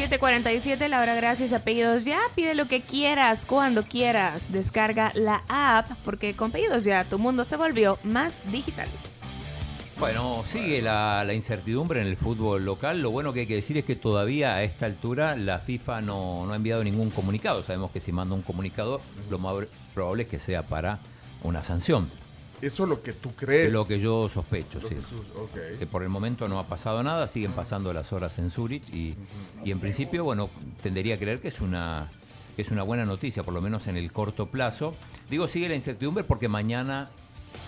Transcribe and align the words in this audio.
747, 0.00 0.88
la 0.88 1.02
hora 1.02 1.14
gracias, 1.14 1.52
apellidos 1.52 2.06
ya, 2.06 2.18
pide 2.34 2.54
lo 2.54 2.66
que 2.66 2.80
quieras, 2.80 3.44
cuando 3.44 3.82
quieras, 3.82 4.50
descarga 4.50 5.12
la 5.14 5.42
app, 5.46 5.90
porque 6.06 6.34
con 6.34 6.50
pedidos 6.50 6.84
ya 6.84 7.04
tu 7.04 7.18
mundo 7.18 7.44
se 7.44 7.56
volvió 7.56 7.98
más 8.02 8.50
digital. 8.50 8.88
Bueno, 9.98 10.42
sigue 10.46 10.80
la, 10.80 11.30
incertidumbre 11.34 12.00
en 12.00 12.06
el 12.06 12.16
fútbol 12.16 12.64
local. 12.64 13.02
Lo 13.02 13.10
bueno 13.10 13.34
que 13.34 13.40
hay 13.40 13.46
que 13.46 13.56
decir 13.56 13.76
es 13.76 13.84
que 13.84 13.94
todavía 13.94 14.54
a 14.54 14.62
esta 14.62 14.86
altura 14.86 15.36
la 15.36 15.58
FIFA 15.58 16.00
no, 16.00 16.46
no 16.46 16.54
ha 16.54 16.56
enviado 16.56 16.82
ningún 16.82 17.10
comunicado. 17.10 17.62
Sabemos 17.62 17.90
que 17.90 18.00
si 18.00 18.10
manda 18.10 18.34
un 18.34 18.40
comunicado, 18.40 19.02
lo 19.28 19.38
más 19.38 19.66
probable 19.92 20.22
es 20.22 20.30
que 20.30 20.38
sea 20.38 20.62
para 20.62 20.98
una 21.42 21.62
sanción. 21.62 22.10
Eso 22.62 22.82
es 22.84 22.88
lo 22.88 23.02
que 23.02 23.12
tú 23.12 23.32
crees. 23.34 23.72
Lo 23.72 23.86
que 23.86 23.98
yo 23.98 24.28
sospecho, 24.28 24.78
Lo 24.80 24.88
sí. 24.88 24.96
que 25.78 25.86
por 25.86 26.02
el 26.02 26.08
momento 26.08 26.48
no 26.48 26.58
ha 26.58 26.66
pasado 26.66 27.02
nada, 27.02 27.26
siguen 27.28 27.52
pasando 27.52 27.92
las 27.92 28.12
horas 28.12 28.38
en 28.38 28.50
Zurich 28.50 28.88
y, 28.92 29.14
y 29.64 29.70
en 29.70 29.80
principio, 29.80 30.24
bueno, 30.24 30.50
tendería 30.82 31.14
a 31.14 31.18
creer 31.18 31.40
que 31.40 31.48
es 31.48 31.60
una 31.60 32.08
que 32.56 32.62
es 32.62 32.70
una 32.70 32.82
buena 32.82 33.04
noticia, 33.04 33.42
por 33.44 33.54
lo 33.54 33.62
menos 33.62 33.86
en 33.86 33.96
el 33.96 34.10
corto 34.12 34.46
plazo. 34.46 34.94
Digo, 35.30 35.46
sigue 35.48 35.68
la 35.68 35.76
incertidumbre 35.76 36.24
porque 36.24 36.48
mañana 36.48 37.08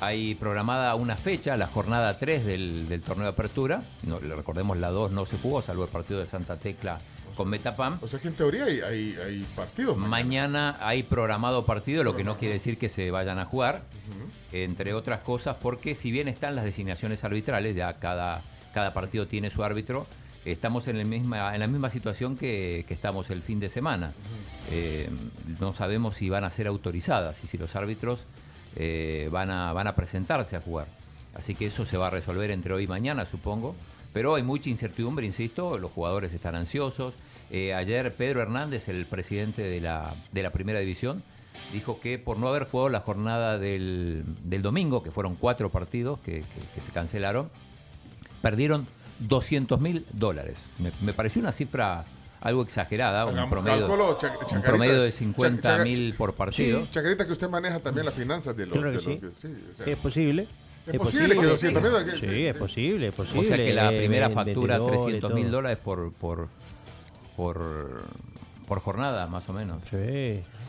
hay 0.01 0.35
programada 0.35 0.95
una 0.97 1.17
fecha, 1.17 1.57
la 1.57 1.69
jornada 1.69 2.19
3 2.19 2.45
del, 2.45 2.89
del 2.89 3.01
torneo 3.03 3.25
de 3.25 3.31
apertura. 3.31 3.85
No, 4.03 4.20
le 4.20 4.35
recordemos, 4.35 4.77
la 4.77 4.91
2 4.91 5.13
no 5.13 5.25
se 5.25 5.39
jugó, 5.39 5.63
salvo 5.63 5.85
el 5.85 5.91
partido 5.91 6.19
de 6.20 6.27
Santa 6.27 6.57
Tecla 6.57 7.01
con 7.35 7.49
Metapam. 7.49 7.99
O 8.03 8.07
sea 8.07 8.21
que 8.21 8.29
en 8.29 8.35
teoría 8.35 8.65
hay, 8.65 8.81
hay, 8.81 9.17
hay 9.25 9.47
partidos. 9.55 9.97
Mañana 9.97 10.77
hay 10.81 11.03
programado 11.03 11.65
partido, 11.65 12.05
lo 12.05 12.17
que 12.17 12.25
no 12.25 12.37
quiere 12.37 12.55
decir 12.55 12.79
que 12.79 12.89
se 12.89 13.11
vayan 13.11 13.39
a 13.39 13.45
jugar, 13.45 13.83
entre 14.53 14.95
otras 14.95 15.21
cosas, 15.21 15.57
porque 15.61 15.95
si 15.95 16.11
bien 16.11 16.29
están 16.29 16.55
las 16.55 16.65
designaciones 16.65 17.25
arbitrales, 17.25 17.75
ya 17.75 17.95
cada, 17.95 18.43
cada 18.75 18.93
partido 18.93 19.27
tiene 19.27 19.51
su 19.51 19.65
árbitro, 19.65 20.07
estamos 20.45 20.89
en, 20.89 20.97
el 20.97 21.07
misma, 21.07 21.55
en 21.55 21.61
la 21.61 21.67
misma 21.67 21.91
situación 21.91 22.37
que, 22.37 22.85
que 22.87 22.95
estamos 22.95 23.31
el 23.31 23.43
fin 23.43 23.61
de 23.61 23.69
semana. 23.69 24.13
Eh, 24.71 25.09
no 25.61 25.73
sabemos 25.73 26.17
si 26.17 26.29
van 26.29 26.45
a 26.45 26.51
ser 26.51 26.67
autorizadas 26.67 27.43
y 27.45 27.47
si 27.47 27.59
los 27.59 27.77
árbitros 27.77 28.25
eh, 28.77 29.29
van, 29.31 29.51
a, 29.51 29.73
van 29.73 29.87
a 29.87 29.95
presentarse 29.95 30.57
a 30.57 30.61
jugar. 30.61 30.87
Así 31.35 31.55
que 31.55 31.67
eso 31.67 31.85
se 31.87 31.97
va 31.97 32.09
a 32.09 32.11
resolver 32.11 32.51
entre 32.51 32.73
hoy 32.75 32.85
y 32.85 32.87
mañana, 32.87 33.25
supongo. 33.25 33.75
Pero 34.13 34.35
hay 34.35 34.43
mucha 34.43 34.69
incertidumbre, 34.69 35.25
insisto, 35.25 35.79
los 35.79 35.91
jugadores 35.91 36.33
están 36.33 36.55
ansiosos. 36.55 37.15
Eh, 37.51 37.73
ayer 37.75 38.15
Pedro 38.15 38.43
Hernández, 38.43 38.89
el 38.89 39.07
presidente 39.07 39.63
de 39.63 39.81
la, 39.81 40.15
de 40.33 40.43
la 40.43 40.51
primera 40.51 40.81
división, 40.81 41.23
dijo 41.73 41.99
que 42.01 42.19
por 42.19 42.39
no 42.39 42.49
haber 42.49 42.65
jugado 42.69 42.89
la 42.91 43.01
jornada 43.01 43.59
del, 43.59 44.23
del 44.45 44.63
domingo, 44.63 45.03
que 45.03 45.11
fueron 45.11 45.35
cuatro 45.37 45.71
partidos 45.71 46.19
que, 46.21 46.41
que- 46.41 46.67
que 46.75 46.81
se 46.81 46.93
cancelaron, 46.93 47.51
perdieron 48.41 48.87
200 49.21 49.81
mil 49.81 50.05
dólares. 50.13 50.71
Me, 50.79 50.91
me 51.01 51.13
pareció 51.13 51.41
una 51.41 51.53
cifra 51.53 52.05
algo 52.41 52.63
exagerada, 52.63 53.25
un 53.27 53.49
promedio, 53.49 53.87
cálculo, 53.87 54.19
Cha- 54.19 54.57
un 54.57 54.63
promedio 54.63 55.03
de 55.03 55.13
Cha- 55.13 55.19
50 55.19 55.63
Chaca- 55.63 55.85
mil 55.85 56.13
por 56.15 56.35
partido. 56.35 56.81
Sí, 56.83 56.89
Chacarita, 56.91 57.25
que 57.25 57.33
usted 57.33 57.49
maneja 57.49 57.79
también 57.81 58.05
las 58.05 58.15
finanzas 58.15 58.57
de 58.57 58.67
los. 58.67 58.77
Creo 58.77 58.91
que 58.91 58.99
de 58.99 59.01
sí. 59.01 59.19
los 59.23 59.35
sí, 59.35 59.55
o 59.70 59.75
sea, 59.75 59.86
Es 59.86 59.97
posible. 59.98 60.48
Es 60.87 60.98
posible 60.98 61.37
que 61.39 61.47
200 61.47 61.83
mil 61.83 61.93
dólares- 61.93 62.19
Sí, 62.19 62.47
es 62.47 62.55
posible, 62.57 63.09
es 63.09 63.15
posible. 63.15 63.41
O 63.45 63.48
sea 63.48 63.57
que 63.57 63.73
la 63.73 63.89
primera 63.89 64.31
factura 64.31 64.79
vendedores, 64.79 65.03
300 65.05 65.33
mil 65.35 65.51
dólares 65.51 65.79
por, 65.83 66.13
por, 66.13 66.48
por, 67.37 68.03
por 68.67 68.81
jornada, 68.81 69.27
más 69.27 69.48
o 69.48 69.53
menos. 69.53 69.79
Sí. 69.89 69.97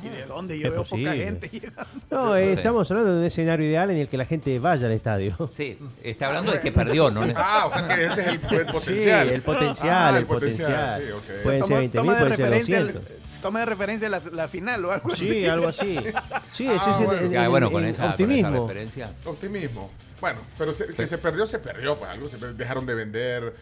¿Y 0.03 0.09
de 0.09 0.25
dónde? 0.27 0.55
Es 0.55 0.61
Yo 0.63 0.71
veo 0.71 0.79
posible. 0.81 1.11
poca 1.11 1.23
gente 1.23 1.47
llegando. 1.49 1.85
No, 2.11 2.35
eh, 2.35 2.45
sé. 2.47 2.53
estamos 2.53 2.91
hablando 2.91 3.13
de 3.13 3.19
un 3.21 3.25
escenario 3.25 3.65
ideal 3.65 3.89
en 3.89 3.97
el 3.97 4.07
que 4.09 4.17
la 4.17 4.25
gente 4.25 4.59
vaya 4.59 4.85
al 4.87 4.91
estadio. 4.93 5.49
Sí, 5.55 5.77
está 6.03 6.27
hablando 6.27 6.51
de 6.51 6.59
que 6.59 6.71
perdió, 6.73 7.09
¿no? 7.09 7.21
Ah, 7.35 7.67
o 7.67 7.73
sea 7.73 7.87
que 7.87 8.03
ese 8.05 8.21
es 8.21 8.27
el, 8.27 8.33
el 8.33 8.39
potencial. 8.67 9.27
Sí, 9.29 9.33
el 9.33 9.41
potencial, 9.41 10.13
Ah, 10.15 10.17
el 10.17 10.25
potencial. 10.25 11.01
sí, 11.01 11.11
ok. 11.11 11.43
Pueden 11.43 11.63
ser 11.65 11.77
20 11.79 12.01
mil, 12.01 12.09
de 12.13 12.19
pueden 12.19 12.35
ser 12.35 12.45
referencia, 12.49 12.79
200. 12.83 13.12
Toma 13.43 13.59
de 13.59 13.65
referencia 13.65 14.09
la, 14.09 14.19
la 14.31 14.47
final 14.47 14.83
o 14.85 14.91
algo 14.91 15.13
así. 15.13 15.27
Sí, 15.27 15.45
algo 15.45 15.67
así. 15.67 15.95
Sí, 16.51 16.65
ese 16.67 16.89
Ah, 16.89 16.91
es 16.91 16.99
el, 16.99 17.05
bueno. 17.05 17.21
el- 17.21 17.31
Ya, 17.31 17.43
el- 17.43 17.49
bueno, 17.49 17.67
el 17.67 17.73
con 17.73 17.85
esa, 17.85 17.97
con 17.97 18.05
esa 18.05 18.11
optimismo. 18.23 18.67
referencia. 18.67 19.11
Optimismo. 19.25 19.91
Bueno, 20.21 20.39
pero 20.57 20.73
se- 20.73 20.87
que 20.87 21.05
se 21.05 21.17
perdió, 21.19 21.45
se 21.45 21.59
perdió, 21.59 21.97
pues 21.97 22.09
algo 22.09 22.27
se 22.29 22.37
dejaron 22.37 22.85
de 22.87 22.95
vender. 22.95 23.53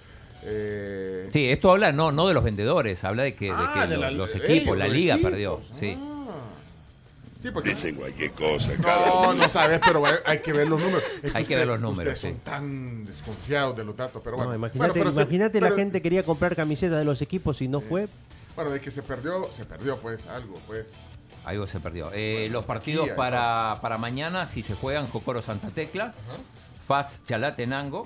eh, 0.44 1.30
Sí, 1.34 1.50
esto 1.50 1.72
habla 1.72 1.92
no, 1.92 2.12
no 2.12 2.28
de 2.28 2.34
los 2.34 2.44
vendedores, 2.44 3.04
habla 3.04 3.24
de 3.24 3.36
que, 3.36 3.46
de 3.46 3.52
Ah, 3.54 3.72
que 3.84 3.88
de 3.90 3.96
lo- 3.96 4.02
la- 4.04 4.12
los 4.12 4.34
ellos, 4.36 4.50
equipos, 4.50 4.78
la 4.78 4.88
liga 4.88 5.16
equipos. 5.16 5.32
perdió. 5.32 5.62
Sí. 5.78 5.98
Ah. 6.00 6.08
Sí, 7.40 7.50
porque. 7.52 7.70
Dicen 7.72 7.96
cualquier 7.96 8.32
cosa, 8.32 8.72
No, 8.80 9.34
no 9.34 9.50
sabes, 9.50 9.80
pero 9.84 10.06
hay, 10.06 10.14
hay 10.26 10.40
que 10.40 10.54
ver 10.54 10.68
los 10.68 10.80
números. 10.80 11.04
Es 11.24 11.34
Hay 11.34 11.44
que 11.46 11.56
ver 11.56 11.66
los 11.68 11.80
números, 11.80 12.14
Ustedes 12.14 12.20
son 12.20 12.36
tan 12.44 13.06
desconfiados 13.06 13.76
de 13.76 13.84
los 13.84 13.98
datos, 13.98 14.22
pero 14.24 14.36
bueno. 14.38 14.52
No, 14.52 14.56
imagínate 14.58 14.78
Bueno, 14.78 14.94
pero 14.94 15.12
se- 15.12 15.22
imagínate 15.24 15.60
la 15.60 15.68
pero- 15.68 15.78
gente 15.78 16.02
quería 16.04 16.24
comprar 16.24 16.56
camisetas 16.56 17.00
de 17.00 17.06
los 17.06 17.20
equipos 17.24 17.60
y 17.64 17.68
no 17.68 17.82
fue. 17.82 18.08
Bueno, 18.56 18.72
de 18.72 18.82
que 18.82 18.92
se 18.92 19.02
perdió, 19.02 19.52
se 19.52 19.66
perdió, 19.66 19.98
pues, 19.98 20.28
algo, 20.28 20.56
pues. 20.68 20.92
Algo 21.46 21.66
se 21.68 21.80
perdió. 21.80 22.12
Eh, 22.14 22.50
los 22.52 22.66
partidos 22.66 23.08
aquí 23.08 23.18
para, 23.18 23.80
para 23.82 23.98
mañana, 23.98 24.46
si 24.46 24.62
se 24.62 24.76
juegan, 24.76 25.08
Jocoro 25.08 25.42
Santa 25.42 25.70
Tecla, 25.70 26.14
FAS 26.86 27.24
Chalatenango, 27.26 28.06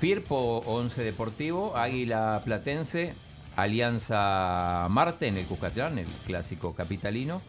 Firpo 0.00 0.62
11 0.64 1.02
Deportivo, 1.02 1.76
Águila 1.76 2.40
Platense, 2.44 3.14
Alianza 3.56 4.86
Marte 4.88 5.26
en 5.26 5.36
el 5.36 5.44
Cuscatlán, 5.46 5.98
el 5.98 6.06
clásico 6.26 6.74
capitalino, 6.74 7.42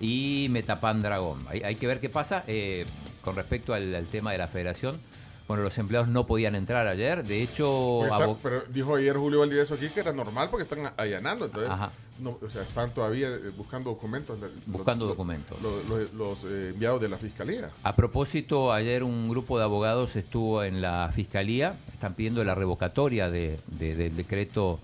y 0.00 0.48
Metapan 0.50 1.02
Dragón. 1.02 1.44
Hay, 1.48 1.60
hay 1.60 1.76
que 1.76 1.86
ver 1.86 2.00
qué 2.00 2.08
pasa. 2.08 2.42
Eh, 2.46 2.86
con 3.22 3.36
respecto 3.36 3.72
al, 3.74 3.94
al 3.94 4.06
tema 4.06 4.32
de 4.32 4.38
la 4.38 4.48
federación, 4.48 4.98
bueno, 5.48 5.62
los 5.64 5.76
empleados 5.78 6.08
no 6.08 6.26
podían 6.26 6.54
entrar 6.54 6.86
ayer. 6.86 7.24
De 7.24 7.42
hecho, 7.42 8.04
está- 8.04 8.34
pero 8.42 8.62
dijo 8.72 8.96
ayer 8.96 9.16
Julio 9.16 9.40
Valdivieso 9.40 9.74
aquí 9.74 9.88
que 9.88 10.00
era 10.00 10.12
normal 10.12 10.48
porque 10.50 10.62
están 10.62 10.92
allanando. 10.96 11.46
Entonces, 11.46 11.70
Ajá. 11.70 11.90
no, 12.20 12.38
o 12.40 12.48
sea, 12.48 12.62
están 12.62 12.92
todavía 12.94 13.28
eh, 13.28 13.50
buscando 13.56 13.90
documentos. 13.90 14.38
Buscando 14.66 15.04
los- 15.06 15.14
documentos. 15.14 15.60
Los, 15.60 15.84
los- 15.88 16.12
los, 16.14 16.44
eh, 16.44 16.70
enviados 16.72 17.00
de 17.00 17.08
la 17.08 17.18
fiscalía. 17.18 17.70
A 17.82 17.94
propósito, 17.94 18.72
ayer 18.72 19.02
un 19.04 19.28
grupo 19.28 19.58
de 19.58 19.64
abogados 19.64 20.16
estuvo 20.16 20.62
en 20.62 20.80
la 20.80 21.10
fiscalía, 21.14 21.74
están 21.92 22.14
pidiendo 22.14 22.42
la 22.44 22.54
revocatoria 22.54 23.28
de- 23.30 23.58
de- 23.66 23.94
del 23.94 24.16
decreto 24.16 24.78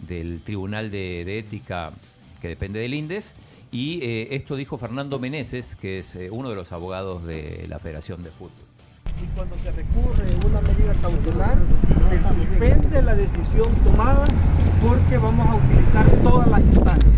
del 0.00 0.40
Tribunal 0.42 0.90
de, 0.90 1.24
de 1.24 1.38
Ética 1.38 1.92
que 2.40 2.48
depende 2.48 2.78
del 2.80 2.94
INDES. 2.94 3.34
Y 3.72 4.00
eh, 4.02 4.28
esto 4.36 4.54
dijo 4.54 4.78
Fernando 4.78 5.18
Meneses, 5.18 5.74
que 5.74 5.98
es 5.98 6.14
eh, 6.14 6.30
uno 6.30 6.48
de 6.50 6.54
los 6.56 6.70
abogados 6.72 7.24
de 7.24 7.66
la 7.68 7.78
Federación 7.80 8.22
de 8.22 8.30
Fútbol. 8.30 8.52
Y 9.22 9.26
cuando 9.36 9.56
se 9.56 9.70
recurre 9.70 10.34
una 10.46 10.60
medida 10.60 10.94
cautelar, 11.00 11.58
se 12.10 12.34
suspende 12.34 13.02
la 13.02 13.14
decisión 13.14 13.74
tomada 13.84 14.24
porque 14.82 15.18
vamos 15.18 15.48
a 15.48 15.54
utilizar 15.56 16.08
todas 16.22 16.48
las 16.48 16.60
instancias. 16.60 17.14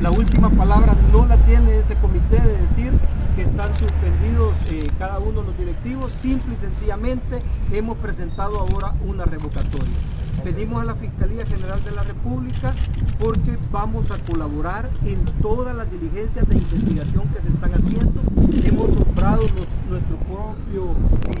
La 0.00 0.10
última 0.10 0.50
palabra 0.50 0.94
no 1.12 1.26
la 1.26 1.36
tiene 1.44 1.78
ese 1.78 1.94
comité 1.96 2.40
de 2.40 2.58
decir 2.58 2.92
que 3.34 3.42
están 3.42 3.76
suspendidos 3.76 4.54
eh, 4.70 4.88
cada 4.98 5.18
uno 5.18 5.40
de 5.40 5.46
los 5.48 5.58
directivos, 5.58 6.12
simple 6.22 6.54
y 6.54 6.56
sencillamente 6.56 7.42
hemos 7.72 7.96
presentado 7.98 8.60
ahora 8.60 8.94
una 9.06 9.24
revocatoria. 9.24 9.96
Pedimos 10.44 10.82
a 10.82 10.84
la 10.84 10.94
Fiscalía 10.94 11.44
General 11.46 11.82
de 11.82 11.90
la 11.90 12.02
República 12.02 12.74
porque 13.18 13.58
vamos 13.70 14.10
a 14.10 14.18
colaborar 14.18 14.88
en 15.04 15.24
todas 15.42 15.74
las 15.74 15.90
diligencias 15.90 16.48
de 16.48 16.54
investigación 16.56 17.28
que 17.28 17.42
se 17.42 17.48
están 17.48 17.74
haciendo. 17.74 18.20
Hemos 18.64 18.90
nombrado 18.90 19.46
nuestro 19.88 20.16
propio 20.16 20.94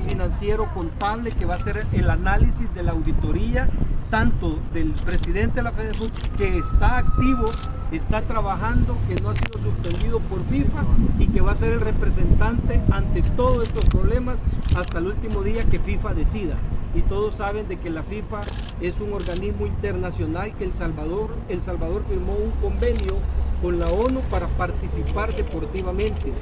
financiero 0.08 0.68
contable 0.74 1.30
que 1.30 1.46
va 1.46 1.54
a 1.54 1.56
hacer 1.58 1.86
el 1.92 2.10
análisis 2.10 2.72
de 2.74 2.82
la 2.82 2.92
auditoría, 2.92 3.68
tanto 4.10 4.58
del 4.72 4.90
presidente 4.92 5.56
de 5.56 5.62
la 5.62 5.72
Federación 5.72 6.10
que 6.36 6.58
está 6.58 6.98
activo, 6.98 7.50
está 7.92 8.22
trabajando, 8.22 8.96
que 9.08 9.20
no 9.22 9.30
ha 9.30 9.34
sido 9.34 9.60
suspendido 9.62 10.20
por 10.20 10.44
FIFA 10.46 10.84
y 11.18 11.26
que 11.28 11.40
va 11.40 11.52
a 11.52 11.56
ser 11.56 11.72
el 11.72 11.80
representante 11.80 12.82
ante 12.90 13.22
todos 13.22 13.68
estos 13.68 13.84
problemas 13.86 14.36
hasta 14.76 14.98
el 14.98 15.06
último 15.06 15.42
día 15.42 15.64
que 15.64 15.78
FIFA 15.78 16.14
decida 16.14 16.56
y 16.98 17.02
todos 17.02 17.34
saben 17.36 17.68
de 17.68 17.78
que 17.78 17.90
la 17.90 18.02
FIFA 18.02 18.42
es 18.80 18.94
un 19.00 19.12
organismo 19.12 19.66
internacional 19.66 20.54
que 20.56 20.64
El 20.64 20.72
Salvador, 20.72 21.30
El 21.48 21.62
Salvador 21.62 22.02
firmó 22.08 22.34
un 22.34 22.50
convenio 22.60 23.16
con 23.62 23.78
la 23.78 23.86
ONU 23.88 24.20
para 24.30 24.48
participar 24.48 25.34
deportivamente. 25.34 26.32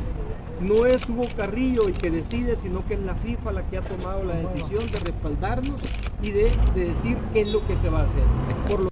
No 0.61 0.87
es 0.87 1.07
Hugo 1.09 1.27
Carrillo 1.37 1.87
el 1.87 1.93
que 1.95 2.11
decide, 2.11 2.57
sino 2.57 2.87
que 2.87 2.95
es 2.95 3.01
la 3.01 3.15
FIFA 3.17 3.53
la 3.53 3.69
que 3.69 3.77
ha 3.77 3.83
tomado 3.83 4.25
la 4.25 4.37
decisión 4.37 4.91
de 4.91 4.99
respaldarnos 5.01 5.81
y 6.23 6.31
de, 6.31 6.51
de 6.75 6.85
decir 6.95 7.19
qué 7.35 7.43
es 7.43 7.49
lo 7.49 7.67
que 7.67 7.77
se 7.77 7.91
va 7.91 8.01
a 8.01 8.05
hacer. 8.05 8.23
Por 8.69 8.81
lo 8.81 8.89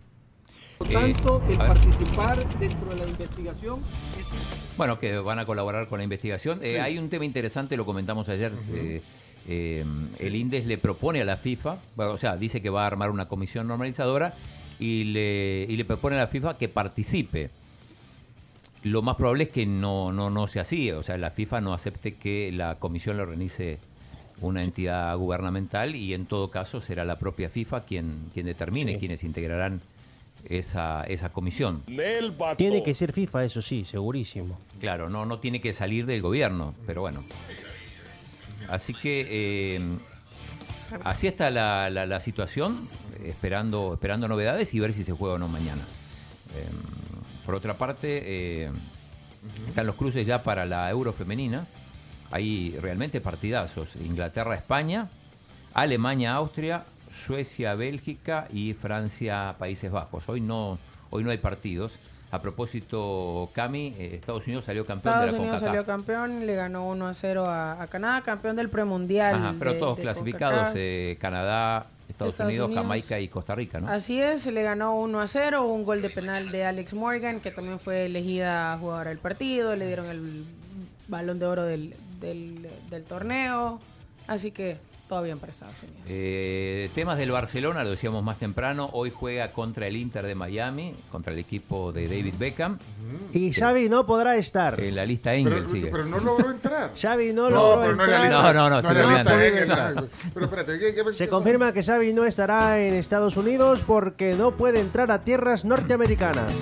Por 0.77 0.89
Eh, 0.91 0.93
tanto, 0.93 1.43
el 1.49 1.57
participar 1.57 2.47
dentro 2.59 2.91
de 2.91 2.97
la 2.97 3.07
investigación 3.09 3.81
es 4.19 4.75
Bueno, 4.77 4.99
que 4.99 5.17
van 5.19 5.39
a 5.39 5.47
colaborar 5.47 5.89
con 5.89 5.99
la 5.99 6.05
investigación. 6.05 6.59
Eh, 6.63 6.81
hay 6.81 6.99
un 6.99 7.09
tema 7.09 7.25
interesante, 7.25 7.77
lo 7.79 7.87
comentamos 7.87 8.29
ayer. 8.29 8.53
eh, 8.73 9.01
eh, 9.49 9.85
El 10.19 10.35
INDES 10.37 10.67
le 10.67 10.79
propone 10.79 11.21
a 11.21 11.25
la 11.25 11.37
FIFA, 11.37 11.77
bueno, 11.97 12.13
o 12.13 12.17
sea, 12.19 12.37
dice 12.37 12.61
que 12.63 12.71
va 12.71 12.85
a 12.85 12.87
armar 12.87 13.11
una 13.11 13.27
comisión 13.29 13.67
normalizadora 13.69 14.35
y 14.79 15.05
le, 15.05 15.67
y 15.69 15.77
le 15.77 15.85
propone 15.85 16.17
a 16.17 16.21
la 16.21 16.27
FIFA 16.29 16.57
que 16.59 16.69
participe. 16.69 17.51
Lo 18.83 19.01
más 19.01 19.17
probable 19.17 19.45
es 19.45 19.51
que 19.51 19.65
no, 19.67 20.13
no, 20.13 20.29
no 20.31 20.47
sea 20.47 20.63
así, 20.63 20.91
o 20.91 21.03
sea, 21.03 21.17
la 21.17 21.31
FIFA 21.31 21.61
no 21.63 21.73
acepte 21.73 22.15
que 22.17 22.53
la 22.53 22.75
comisión 22.77 23.17
lo 23.17 23.23
organice 23.23 23.79
una 24.41 24.63
entidad 24.63 25.17
gubernamental 25.17 25.95
y 25.95 26.13
en 26.13 26.27
todo 26.27 26.51
caso 26.51 26.81
será 26.83 27.05
la 27.05 27.19
propia 27.19 27.49
FIFA 27.49 27.85
quien, 27.85 28.31
quien 28.35 28.47
determine 28.47 28.93
Sí. 28.93 28.99
quienes 28.99 29.25
integrarán 29.25 29.81
esa, 30.47 31.05
esa 31.05 31.31
comisión. 31.31 31.83
Tiene 32.59 32.83
que 32.83 32.93
ser 32.93 33.13
FIFA, 33.15 33.45
eso 33.45 33.63
sí, 33.63 33.85
segurísimo. 33.87 34.59
Claro, 34.81 35.09
no, 35.09 35.25
no 35.25 35.39
tiene 35.39 35.61
que 35.63 35.73
salir 35.73 36.05
del 36.05 36.21
gobierno, 36.21 36.75
pero 36.87 37.01
bueno. 37.01 37.23
Así 38.69 38.95
que 38.95 39.27
eh, 39.29 39.81
así 41.05 41.27
está 41.27 41.51
la, 41.51 41.91
la- 41.91 42.07
la 42.07 42.21
situación, 42.21 42.89
esperando, 43.25 43.95
esperando 43.95 44.29
novedades 44.29 44.73
y 44.75 44.81
ver 44.81 44.93
si 44.95 45.05
se 45.05 45.13
juega 45.13 45.35
o 45.35 45.39
no 45.39 45.49
mañana. 45.49 45.83
Eh, 46.55 46.67
por 47.45 47.55
otra 47.55 47.75
parte, 47.77 48.23
eh, 48.25 48.71
están 49.67 49.87
los 49.87 49.97
cruces 49.97 50.27
ya 50.27 50.43
para 50.43 50.65
la 50.67 50.89
Euro 50.91 51.13
femenina. 51.13 51.67
Hay 52.31 52.77
realmente 52.81 53.21
partidazos. 53.21 53.97
Inglaterra-España, 53.97 55.09
Alemania-Austria, 55.75 56.85
Suecia-Bélgica 57.13 58.49
y 58.53 58.73
Francia-Países 58.73 59.91
Bajos. 59.93 60.29
Hoy 60.29 60.41
no, 60.41 60.79
hoy 61.11 61.23
no 61.23 61.31
hay 61.31 61.39
partidos. 61.39 61.99
A 62.35 62.43
propósito, 62.43 63.49
Cami, 63.53 63.95
eh, 63.99 64.17
Estados 64.17 64.45
Unidos 64.47 64.65
salió 64.65 64.85
campeón 64.85 65.15
Estados 65.15 65.31
de 65.33 65.37
la 65.39 65.43
Unidos 65.45 65.61
CONCACAF. 65.61 65.85
salió 65.85 65.87
campeón, 65.87 66.47
le 66.47 66.55
ganó 66.57 66.89
1 66.89 67.07
a 67.07 67.15
0 67.15 67.45
a, 67.47 67.81
a 67.83 67.87
Canadá, 67.87 68.23
campeón 68.23 68.57
del 68.57 68.69
premundial. 68.69 69.35
Ajá, 69.37 69.55
pero 69.59 69.73
de- 69.75 69.79
todos 69.79 69.97
de 69.99 70.03
clasificados, 70.03 70.69
eh, 70.75 71.17
Canadá, 71.21 71.87
Estados, 72.09 72.33
Estados 72.33 72.49
Unidos, 72.51 72.67
Unidos. 72.67 72.83
Jamaica 72.85 73.21
y 73.21 73.29
Costa 73.29 73.55
Rica, 73.55 73.79
¿no? 73.81 73.89
Así 73.89 74.21
es, 74.21 74.47
le 74.47 74.63
ganó 74.65 74.97
1 75.01 75.21
a 75.21 75.27
0, 75.29 75.63
un 75.65 75.85
gol 75.85 76.03
de 76.03 76.11
penal 76.11 76.51
de 76.51 76.65
Alex 76.65 76.93
Morgan, 76.95 77.39
que 77.39 77.53
también 77.53 77.79
fue 77.79 78.07
elegida 78.07 78.77
jugadora 78.81 79.11
del 79.11 79.19
partido, 79.19 79.77
le 79.77 79.87
dieron 79.87 80.07
el 80.11 80.45
balón 81.07 81.39
de 81.39 81.47
oro 81.47 81.63
del, 81.63 81.95
del, 82.21 82.69
del 82.91 83.05
torneo, 83.05 83.79
así 84.27 84.51
que 84.51 84.77
todo 85.09 85.23
bien 85.23 85.39
para 85.39 85.53
Estados 85.53 85.75
Unidos. 85.83 86.01
Eh, 86.09 86.89
temas 86.95 87.19
del 87.19 87.31
Barcelona, 87.31 87.85
lo 87.85 87.91
decíamos 87.91 88.25
más 88.25 88.39
temprano, 88.39 88.89
hoy 88.93 89.13
juega 89.15 89.53
contra 89.53 89.87
el 89.87 89.97
Inter 89.97 90.25
de 90.27 90.35
Miami, 90.35 90.95
contra 91.13 91.33
el 91.33 91.39
equipo 91.39 91.93
de 91.93 92.07
David 92.09 92.35
Beckham. 92.39 92.79
Y 93.33 93.53
Xavi 93.53 93.89
no 93.89 94.07
podrá 94.07 94.37
estar. 94.37 94.81
En 94.81 94.97
la 94.97 95.05
lista 95.05 95.31
Pero, 95.33 95.57
Engel 95.57 95.69
sigue. 95.69 95.89
pero 95.91 96.07
no 96.07 96.19
logró 96.19 96.51
entrar. 96.51 96.93
Xavi 97.01 97.33
no, 97.33 97.51
No, 97.51 97.57
logró 97.57 97.81
pero 97.83 97.97
no 97.97 98.03
entrar. 98.05 98.21
lista. 98.23 98.53
No, 98.53 98.53
no, 98.53 98.71
no, 98.71 98.79
es 98.79 98.85
estoy 98.85 99.17
lista 99.17 99.93
en 100.01 100.09
Pero 100.33 100.47
espérate, 100.47 100.79
¿qué- 100.79 100.95
qué- 100.95 101.13
Se 101.13 101.29
confirma 101.29 101.73
que 101.73 101.83
Xavi 101.83 102.13
no 102.13 102.25
estará 102.25 102.81
en 102.81 102.95
Estados 102.95 103.37
Unidos 103.37 103.85
porque 103.87 104.35
no 104.35 104.53
puede 104.53 104.81
entrar 104.81 105.11
a 105.11 105.23
tierras 105.23 105.65
norteamericanas. 105.65 106.53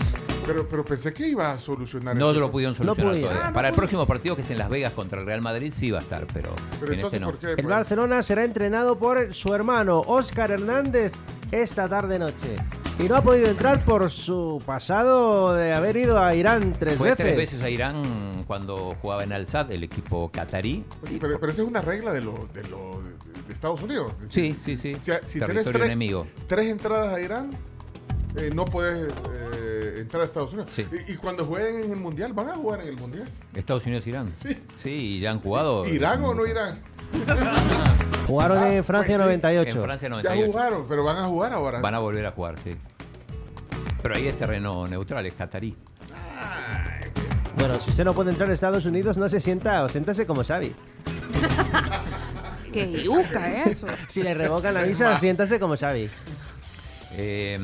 Pero, 0.46 0.66
pero 0.68 0.84
pensé 0.84 1.12
que 1.12 1.28
iba 1.28 1.52
a 1.52 1.58
solucionar 1.58 2.16
No 2.16 2.30
eso. 2.30 2.40
lo 2.40 2.50
pudieron 2.50 2.74
solucionar 2.74 3.12
podía. 3.12 3.28
todavía. 3.28 3.44
Ah, 3.44 3.48
no 3.50 3.54
Para 3.54 3.68
el 3.68 3.72
podía. 3.74 3.80
próximo 3.82 4.06
partido, 4.06 4.34
que 4.36 4.42
es 4.42 4.50
en 4.50 4.58
Las 4.58 4.68
Vegas 4.70 4.92
contra 4.92 5.20
el 5.20 5.26
Real 5.26 5.40
Madrid, 5.40 5.72
sí 5.74 5.90
va 5.90 5.98
a 5.98 6.02
estar, 6.02 6.26
pero, 6.32 6.50
Pero 6.80 6.92
en 6.92 6.98
entonces, 6.98 7.20
este 7.20 7.20
no. 7.20 7.30
¿por 7.30 7.38
qué? 7.56 7.60
El 7.60 7.66
Barcelona 7.66 8.22
será 8.22 8.44
entrenado 8.44 8.98
por 8.98 9.34
su 9.34 9.54
hermano 9.54 10.00
Óscar 10.00 10.50
Hernández 10.50 11.12
esta 11.50 11.88
tarde 11.88 12.18
noche. 12.18 12.56
Y 12.98 13.04
no 13.04 13.16
ha 13.16 13.22
podido 13.22 13.48
entrar 13.48 13.84
por 13.84 14.10
su 14.10 14.62
pasado 14.66 15.54
de 15.54 15.72
haber 15.72 15.96
ido 15.96 16.22
a 16.22 16.34
Irán 16.34 16.74
tres 16.78 16.96
Fue 16.96 17.10
veces. 17.10 17.24
tres 17.24 17.36
veces 17.36 17.62
a 17.62 17.70
Irán 17.70 18.44
cuando 18.46 18.94
jugaba 19.00 19.24
en 19.24 19.32
Al-Sad, 19.32 19.70
el 19.72 19.82
equipo 19.82 20.30
catarí. 20.30 20.84
pues 21.00 21.10
sí, 21.12 21.18
pero, 21.20 21.38
pero 21.40 21.50
esa 21.52 21.62
es 21.62 21.68
una 21.68 21.80
regla 21.80 22.12
de, 22.12 22.20
lo, 22.20 22.48
de, 22.52 22.62
lo, 22.68 23.00
de, 23.02 23.42
de 23.46 23.52
Estados 23.52 23.82
Unidos. 23.82 24.12
Es 24.22 24.30
Sí, 24.30 24.52
decir, 24.52 24.76
sí, 24.78 24.94
sí. 24.94 24.94
Si 25.00 25.00
tienes 25.00 25.30
Territorio 25.32 25.72
tres, 25.72 25.86
enemigo. 25.86 26.26
tres 26.46 26.68
entradas 26.68 27.14
a 27.14 27.20
Irán, 27.20 27.50
eh, 28.36 28.50
no 28.54 28.64
puedes 28.66 29.10
eh, 29.10 29.71
entrar 30.02 30.22
a 30.22 30.24
Estados 30.24 30.52
Unidos. 30.52 30.70
Sí. 30.72 30.86
Y, 31.08 31.12
y 31.12 31.16
cuando 31.16 31.44
jueguen 31.46 31.84
en 31.84 31.90
el 31.92 31.96
Mundial, 31.98 32.32
van 32.32 32.48
a 32.48 32.54
jugar 32.54 32.80
en 32.82 32.88
el 32.88 32.96
Mundial. 32.96 33.28
Estados 33.54 33.84
Unidos-Irán. 33.86 34.32
Sí. 34.36 34.56
Sí, 34.76 34.90
y 34.90 35.20
ya 35.20 35.30
han 35.30 35.40
jugado. 35.40 35.86
¿Irán 35.86 36.22
o 36.24 36.34
no 36.34 36.46
Irán? 36.46 36.78
Jugaron 38.26 38.62
en 38.64 38.84
Francia 38.84 39.16
pues 39.16 39.18
sí. 39.18 39.24
98. 39.24 39.76
En 39.78 39.82
Francia 39.82 40.08
Ya 40.08 40.14
98. 40.14 40.52
jugaron, 40.52 40.86
pero 40.88 41.04
van 41.04 41.16
a 41.18 41.24
jugar 41.24 41.52
ahora. 41.52 41.80
Van 41.80 41.94
a 41.94 41.98
volver 41.98 42.24
a 42.26 42.30
jugar, 42.32 42.58
sí. 42.58 42.74
Pero 44.00 44.14
ahí 44.16 44.28
es 44.28 44.36
terreno 44.36 44.86
neutral, 44.86 45.26
es 45.26 45.34
catarí. 45.34 45.76
Bueno, 47.56 47.78
si 47.78 47.90
usted 47.90 48.04
no 48.04 48.14
puede 48.14 48.30
entrar 48.30 48.48
a 48.50 48.52
Estados 48.54 48.86
Unidos, 48.86 49.18
no 49.18 49.28
se 49.28 49.40
sienta 49.40 49.82
o 49.84 49.88
siéntase 49.88 50.26
como 50.26 50.42
Xavi. 50.44 50.72
Qué 52.72 53.02
yuca 53.02 53.64
eso. 53.64 53.86
Si 54.08 54.22
le 54.22 54.34
revocan 54.34 54.74
la 54.74 54.82
visa, 54.82 55.18
siéntase 55.18 55.60
como 55.60 55.76
Xavi. 55.76 56.08
Eh, 57.16 57.58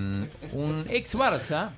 un 0.53 0.85
ex 0.91 1.15
Barça, 1.17 1.71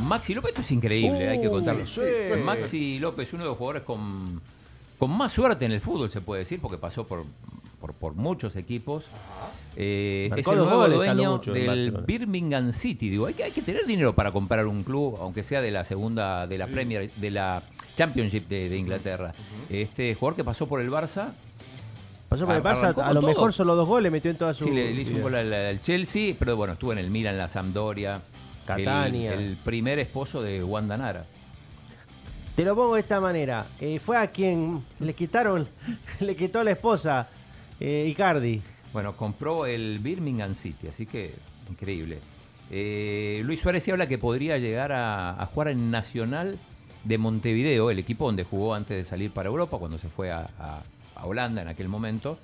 Maxi 0.00 0.34
López, 0.34 0.50
esto 0.50 0.60
es 0.62 0.70
increíble, 0.70 1.28
hay 1.28 1.40
que 1.40 1.48
contarlo. 1.48 1.86
sí. 1.86 2.00
Maxi 2.44 2.98
López, 2.98 3.32
uno 3.32 3.42
de 3.42 3.48
los 3.48 3.58
jugadores 3.58 3.82
con, 3.82 4.40
con 4.98 5.10
más 5.16 5.32
suerte 5.32 5.64
en 5.64 5.72
el 5.72 5.80
fútbol, 5.80 6.10
se 6.10 6.20
puede 6.20 6.40
decir, 6.40 6.60
porque 6.60 6.78
pasó 6.78 7.06
por, 7.06 7.24
por, 7.80 7.94
por 7.94 8.14
muchos 8.14 8.54
equipos. 8.56 9.06
Eh, 9.76 10.30
es 10.36 10.46
el 10.46 10.56
nuevo 10.56 10.88
dueño 10.88 11.38
del. 11.38 11.90
Birmingham 12.06 12.72
City. 12.72 13.10
Digo, 13.10 13.26
hay 13.26 13.34
que, 13.34 13.44
hay 13.44 13.52
que 13.52 13.62
tener 13.62 13.84
dinero 13.86 14.14
para 14.14 14.32
comprar 14.32 14.66
un 14.66 14.82
club, 14.84 15.18
aunque 15.20 15.42
sea 15.42 15.60
de 15.60 15.70
la 15.70 15.84
segunda, 15.84 16.46
de 16.46 16.58
la 16.58 16.66
Premier, 16.66 17.10
de 17.14 17.30
la 17.30 17.62
Championship 17.96 18.48
de, 18.48 18.68
de 18.68 18.76
Inglaterra. 18.78 19.34
Este 19.68 20.14
jugador 20.14 20.36
que 20.36 20.44
pasó 20.44 20.66
por 20.66 20.80
el 20.80 20.90
Barça, 20.90 21.32
Pasó 22.44 22.56
el 22.56 22.62
Barça, 22.92 23.02
a 23.02 23.12
lo 23.14 23.20
todo. 23.20 23.28
mejor 23.28 23.52
solo 23.52 23.74
dos 23.76 23.86
goles 23.88 24.12
metió 24.12 24.30
en 24.30 24.36
toda 24.36 24.52
su. 24.52 24.64
Sí, 24.64 24.70
le, 24.70 24.92
le 24.92 25.00
hizo 25.02 25.14
un 25.14 25.22
gol 25.22 25.34
al, 25.36 25.52
al 25.54 25.80
Chelsea, 25.80 26.34
pero 26.38 26.56
bueno, 26.56 26.74
estuvo 26.74 26.92
en 26.92 26.98
el 26.98 27.08
Milan, 27.10 27.38
la 27.38 27.48
Sampdoria. 27.48 28.20
Catania. 28.66 29.32
El, 29.32 29.40
el 29.40 29.56
primer 29.56 29.98
esposo 30.00 30.42
de 30.42 30.62
Wanda 30.64 30.96
Nara. 30.96 31.24
Te 32.56 32.64
lo 32.64 32.74
pongo 32.74 32.94
de 32.96 33.02
esta 33.02 33.20
manera. 33.20 33.66
Eh, 33.80 33.98
fue 33.98 34.16
a 34.16 34.26
quien 34.28 34.82
le 34.98 35.14
quitaron, 35.14 35.68
le 36.20 36.34
quitó 36.34 36.60
a 36.60 36.64
la 36.64 36.72
esposa, 36.72 37.28
eh, 37.78 38.06
Icardi. 38.10 38.60
Bueno, 38.92 39.14
compró 39.16 39.66
el 39.66 39.98
Birmingham 40.00 40.54
City, 40.54 40.88
así 40.88 41.06
que 41.06 41.34
increíble. 41.70 42.18
Eh, 42.70 43.42
Luis 43.44 43.60
Suárez 43.60 43.84
sí 43.84 43.90
habla 43.92 44.08
que 44.08 44.18
podría 44.18 44.58
llegar 44.58 44.90
a, 44.90 45.40
a 45.40 45.46
jugar 45.46 45.68
en 45.68 45.90
Nacional 45.90 46.58
de 47.04 47.18
Montevideo, 47.18 47.90
el 47.90 47.98
equipo 48.00 48.24
donde 48.26 48.42
jugó 48.42 48.74
antes 48.74 48.96
de 48.96 49.04
salir 49.04 49.30
para 49.30 49.48
Europa, 49.48 49.78
cuando 49.78 49.98
se 49.98 50.08
fue 50.08 50.32
a, 50.32 50.48
a- 50.58 50.80
a 51.16 51.26
Holanda 51.26 51.62
en 51.62 51.68
aquel 51.68 51.88
momento. 51.88 52.38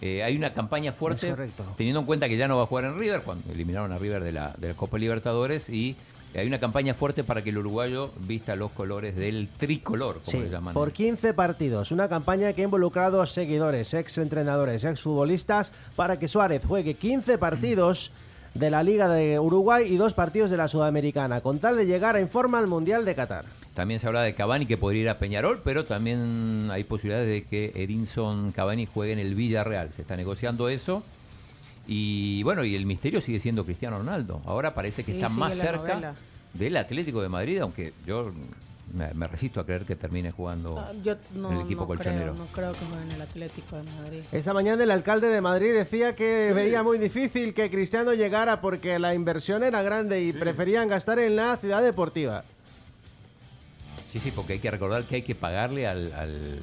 Eh, 0.00 0.22
hay 0.24 0.36
una 0.36 0.52
campaña 0.52 0.92
fuerte, 0.92 1.34
teniendo 1.76 2.00
en 2.00 2.06
cuenta 2.06 2.28
que 2.28 2.36
ya 2.36 2.48
no 2.48 2.56
va 2.56 2.64
a 2.64 2.66
jugar 2.66 2.84
en 2.84 2.98
River, 2.98 3.22
cuando 3.22 3.50
eliminaron 3.52 3.92
a 3.92 3.98
River 3.98 4.24
de 4.24 4.32
la, 4.32 4.52
de 4.58 4.68
la 4.68 4.74
Copa 4.74 4.98
Libertadores, 4.98 5.70
y 5.70 5.96
hay 6.34 6.48
una 6.48 6.58
campaña 6.58 6.94
fuerte 6.94 7.22
para 7.22 7.42
que 7.44 7.50
el 7.50 7.58
uruguayo 7.58 8.10
vista 8.26 8.56
los 8.56 8.72
colores 8.72 9.14
del 9.14 9.48
tricolor, 9.56 10.14
como 10.24 10.30
Sí, 10.32 10.38
le 10.40 10.50
llaman. 10.50 10.74
por 10.74 10.90
15 10.90 11.32
partidos. 11.32 11.92
Una 11.92 12.08
campaña 12.08 12.52
que 12.52 12.62
ha 12.62 12.64
involucrado 12.64 13.22
a 13.22 13.26
seguidores, 13.28 13.94
ex 13.94 14.18
entrenadores, 14.18 14.82
ex 14.82 15.00
futbolistas, 15.00 15.70
para 15.94 16.18
que 16.18 16.26
Suárez 16.26 16.64
juegue 16.66 16.94
15 16.94 17.38
partidos 17.38 18.10
de 18.54 18.70
la 18.70 18.82
Liga 18.82 19.08
de 19.08 19.38
Uruguay 19.38 19.86
y 19.88 19.96
dos 19.96 20.12
partidos 20.12 20.50
de 20.50 20.56
la 20.56 20.68
Sudamericana, 20.68 21.40
con 21.40 21.60
tal 21.60 21.76
de 21.76 21.86
llegar 21.86 22.16
en 22.16 22.28
forma 22.28 22.58
al 22.58 22.66
Mundial 22.66 23.04
de 23.04 23.14
Qatar. 23.14 23.44
También 23.74 23.98
se 24.00 24.06
habla 24.06 24.22
de 24.22 24.34
Cavani 24.34 24.66
que 24.66 24.76
podría 24.76 25.02
ir 25.02 25.08
a 25.08 25.18
Peñarol, 25.18 25.60
pero 25.64 25.84
también 25.84 26.68
hay 26.70 26.84
posibilidades 26.84 27.28
de 27.28 27.42
que 27.42 27.72
Edinson 27.74 28.52
Cavani 28.52 28.86
juegue 28.86 29.12
en 29.12 29.18
el 29.18 29.34
Villarreal. 29.34 29.90
Se 29.94 30.02
está 30.02 30.16
negociando 30.16 30.68
eso. 30.68 31.02
Y 31.86 32.42
bueno, 32.44 32.64
y 32.64 32.74
el 32.76 32.86
misterio 32.86 33.20
sigue 33.20 33.40
siendo 33.40 33.64
Cristiano 33.64 33.98
Ronaldo. 33.98 34.40
Ahora 34.46 34.74
parece 34.74 35.02
que 35.04 35.12
Sí, 35.12 35.18
está 35.18 35.28
más 35.28 35.54
cerca 35.56 35.94
novela. 35.94 36.14
del 36.54 36.76
Atlético 36.76 37.20
de 37.20 37.28
Madrid, 37.28 37.58
aunque 37.58 37.92
yo 38.06 38.32
me, 38.94 39.12
me 39.12 39.26
resisto 39.26 39.60
a 39.60 39.66
creer 39.66 39.84
que 39.84 39.96
termine 39.96 40.30
jugando 40.30 40.78
Ah, 40.78 40.92
Yo 41.02 41.16
no, 41.34 41.50
en 41.50 41.56
el 41.58 41.64
equipo 41.66 41.82
no 41.82 41.86
colchonero. 41.88 42.32
creo, 42.32 42.34
no 42.34 42.46
creo 42.52 42.72
que 42.72 42.78
juegue 42.86 43.04
en 43.04 43.10
el 43.12 43.20
Atlético 43.22 43.76
de 43.76 43.82
Madrid. 43.82 44.20
Esta 44.32 44.54
mañana 44.54 44.82
el 44.84 44.90
alcalde 44.92 45.28
de 45.28 45.40
Madrid 45.40 45.72
decía 45.74 46.14
que 46.14 46.52
veía 46.54 46.82
muy 46.82 46.98
difícil 46.98 47.52
que 47.52 47.70
Cristiano 47.70 48.14
llegara 48.14 48.60
porque 48.60 48.98
la 48.98 49.14
inversión 49.14 49.62
era 49.64 49.82
grande 49.82 50.22
y 50.22 50.32
preferían 50.32 50.88
gastar 50.88 51.18
en 51.18 51.36
la 51.36 51.56
ciudad 51.56 51.82
deportiva. 51.82 52.44
Sí, 54.14 54.20
sí, 54.20 54.30
porque 54.30 54.52
hay 54.52 54.58
que 54.60 54.70
recordar 54.70 55.02
que 55.02 55.16
hay 55.16 55.22
que 55.22 55.34
pagarle 55.34 55.88
al, 55.88 56.12
al- 56.12 56.60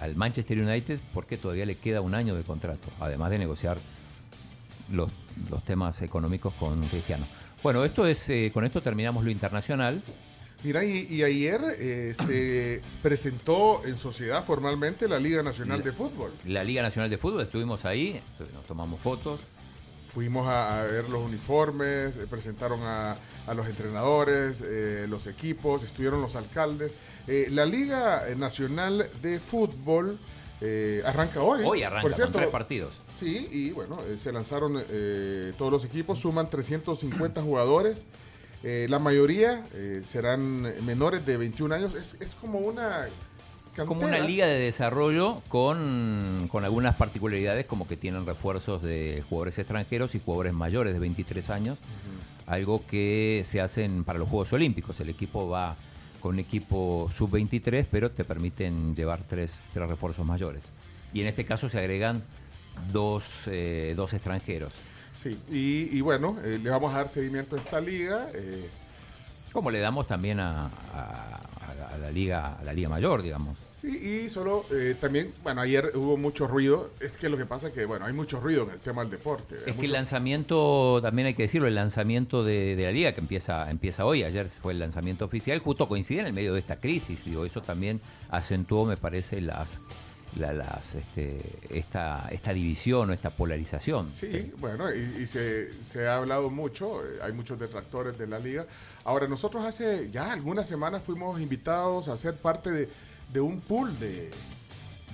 al 0.00 0.16
Manchester 0.16 0.58
United 0.58 0.98
porque 1.12 1.36
todavía 1.36 1.66
le 1.66 1.74
queda 1.74 2.00
un 2.00 2.14
año 2.14 2.34
de 2.34 2.42
contrato, 2.42 2.88
además 3.00 3.30
de 3.30 3.38
negociar 3.38 3.76
los, 4.90 5.10
los 5.50 5.62
temas 5.62 6.00
económicos 6.00 6.54
con 6.54 6.80
Cristiano. 6.88 7.26
Bueno, 7.62 7.84
esto 7.84 8.06
es, 8.06 8.30
eh, 8.30 8.50
con 8.54 8.64
esto 8.64 8.80
terminamos 8.80 9.22
lo 9.26 9.30
internacional. 9.30 10.02
Mira, 10.64 10.82
y, 10.82 11.06
y 11.10 11.22
ayer 11.22 11.60
eh, 11.78 12.14
se 12.26 12.80
presentó 13.02 13.84
en 13.84 13.94
sociedad 13.94 14.42
formalmente 14.42 15.06
la 15.06 15.18
Liga 15.18 15.42
Nacional 15.42 15.82
de 15.82 15.92
Fútbol. 15.92 16.32
La 16.46 16.64
Liga 16.64 16.80
Nacional 16.80 17.10
de 17.10 17.18
Fútbol, 17.18 17.42
estuvimos 17.42 17.84
ahí, 17.84 18.22
nos 18.54 18.64
tomamos 18.64 18.98
fotos. 19.02 19.40
Fuimos 20.12 20.46
a, 20.48 20.80
a 20.80 20.84
ver 20.84 21.08
los 21.08 21.22
uniformes, 21.22 22.16
eh, 22.16 22.26
presentaron 22.28 22.80
a, 22.82 23.16
a 23.46 23.54
los 23.54 23.66
entrenadores, 23.66 24.62
eh, 24.66 25.06
los 25.08 25.26
equipos, 25.26 25.84
estuvieron 25.84 26.20
los 26.20 26.36
alcaldes. 26.36 26.96
Eh, 27.26 27.46
la 27.50 27.64
Liga 27.64 28.24
Nacional 28.36 29.08
de 29.22 29.38
Fútbol 29.38 30.18
arranca 31.06 31.40
hoy. 31.42 31.62
Hoy 31.64 31.82
arranca 31.82 32.02
Por 32.02 32.20
con 32.20 32.32
tres 32.32 32.48
partidos. 32.48 32.92
Sí, 33.18 33.48
y 33.50 33.70
bueno, 33.70 33.98
se 34.18 34.30
lanzaron 34.30 34.82
todos 35.56 35.72
los 35.72 35.84
equipos, 35.86 36.18
suman 36.18 36.50
350 36.50 37.40
jugadores. 37.40 38.06
La 38.62 38.98
mayoría 38.98 39.64
serán 40.04 40.62
menores 40.84 41.24
de 41.24 41.38
21 41.38 41.74
años. 41.74 41.94
Es, 41.94 42.16
es 42.20 42.34
como 42.34 42.58
una 42.58 43.06
Como 43.86 44.04
una 44.04 44.18
liga 44.18 44.46
de 44.46 44.58
desarrollo 44.58 45.42
con, 45.48 46.48
con 46.50 46.64
algunas 46.64 46.96
particularidades 46.96 47.66
como 47.66 47.86
que 47.86 47.96
tienen 47.96 48.26
refuerzos 48.26 48.82
de 48.82 49.22
jugadores 49.28 49.58
extranjeros 49.58 50.14
y 50.14 50.20
jugadores 50.20 50.52
mayores 50.52 50.92
de 50.92 50.98
23 50.98 51.50
años, 51.50 51.78
algo 52.46 52.84
que 52.86 53.42
se 53.46 53.60
hacen 53.60 54.04
para 54.04 54.18
los 54.18 54.28
Juegos 54.28 54.52
Olímpicos. 54.52 54.98
El 55.00 55.08
equipo 55.08 55.48
va 55.48 55.76
con 56.20 56.34
un 56.34 56.40
equipo 56.40 57.08
sub-23, 57.14 57.86
pero 57.90 58.10
te 58.10 58.24
permiten 58.24 58.94
llevar 58.94 59.20
tres, 59.26 59.68
tres 59.72 59.88
refuerzos 59.88 60.26
mayores. 60.26 60.64
Y 61.14 61.22
en 61.22 61.28
este 61.28 61.46
caso 61.46 61.68
se 61.68 61.78
agregan 61.78 62.22
dos, 62.92 63.44
eh, 63.46 63.94
dos 63.96 64.12
extranjeros. 64.12 64.74
Sí, 65.14 65.38
y, 65.50 65.96
y 65.96 66.00
bueno, 66.02 66.36
eh, 66.44 66.58
le 66.62 66.70
vamos 66.70 66.92
a 66.92 66.98
dar 66.98 67.08
seguimiento 67.08 67.56
a 67.56 67.58
esta 67.58 67.80
liga. 67.80 68.28
eh, 68.34 68.68
Como 69.52 69.70
le 69.70 69.78
damos 69.78 70.06
también 70.06 70.38
a 70.40 70.70
la- 72.00 72.10
liga, 72.10 72.56
a 72.58 72.64
la 72.64 72.72
liga 72.72 72.88
mayor, 72.88 73.22
digamos. 73.22 73.56
sí, 73.72 73.88
y 74.24 74.28
solo 74.28 74.64
eh, 74.72 74.94
también, 75.00 75.32
bueno, 75.42 75.60
ayer 75.60 75.92
hubo 75.94 76.16
mucho 76.16 76.46
ruido. 76.46 76.90
Es 77.00 77.16
que 77.16 77.28
lo 77.28 77.36
que 77.38 77.46
pasa 77.46 77.68
es 77.68 77.72
que, 77.72 77.84
bueno, 77.84 78.04
hay 78.06 78.12
mucho 78.12 78.40
ruido 78.40 78.64
en 78.64 78.70
el 78.70 78.80
tema 78.80 79.02
del 79.02 79.10
deporte. 79.10 79.54
Es 79.56 79.62
que 79.64 79.72
mucho- 79.72 79.84
el 79.86 79.92
lanzamiento, 79.92 81.00
también 81.02 81.26
hay 81.28 81.34
que 81.34 81.42
decirlo, 81.44 81.66
el 81.68 81.74
lanzamiento 81.74 82.42
de, 82.44 82.76
de 82.76 82.84
la 82.84 82.92
liga 82.92 83.12
que 83.12 83.20
empieza, 83.20 83.70
empieza 83.70 84.04
hoy, 84.04 84.22
ayer 84.24 84.48
fue 84.48 84.72
el 84.72 84.78
lanzamiento 84.78 85.24
oficial, 85.24 85.58
justo 85.60 85.88
coincide 85.88 86.20
en 86.20 86.26
el 86.26 86.32
medio 86.32 86.52
de 86.54 86.60
esta 86.60 86.76
crisis, 86.76 87.24
digo, 87.24 87.44
eso 87.44 87.62
también 87.62 88.00
acentuó, 88.30 88.84
me 88.86 88.96
parece, 88.96 89.40
las, 89.40 89.80
la- 90.36 90.52
las 90.52 90.94
este, 90.94 91.38
esta, 91.70 92.28
esta 92.30 92.52
división 92.52 93.10
o 93.10 93.12
esta 93.12 93.30
polarización. 93.30 94.08
Sí, 94.10 94.52
bueno, 94.58 94.94
y, 94.94 95.22
y 95.22 95.26
se, 95.26 95.72
se 95.82 96.06
ha 96.06 96.16
hablado 96.16 96.50
mucho, 96.50 97.04
eh, 97.04 97.18
hay 97.22 97.32
muchos 97.32 97.58
detractores 97.58 98.16
de 98.18 98.26
la 98.26 98.38
liga. 98.38 98.66
Ahora, 99.04 99.26
nosotros 99.28 99.64
hace 99.64 100.10
ya 100.10 100.32
algunas 100.32 100.66
semanas 100.68 101.02
fuimos 101.02 101.40
invitados 101.40 102.08
a 102.08 102.16
ser 102.16 102.34
parte 102.36 102.70
de, 102.70 102.88
de 103.32 103.40
un 103.40 103.60
pool 103.60 103.98
de, 103.98 104.30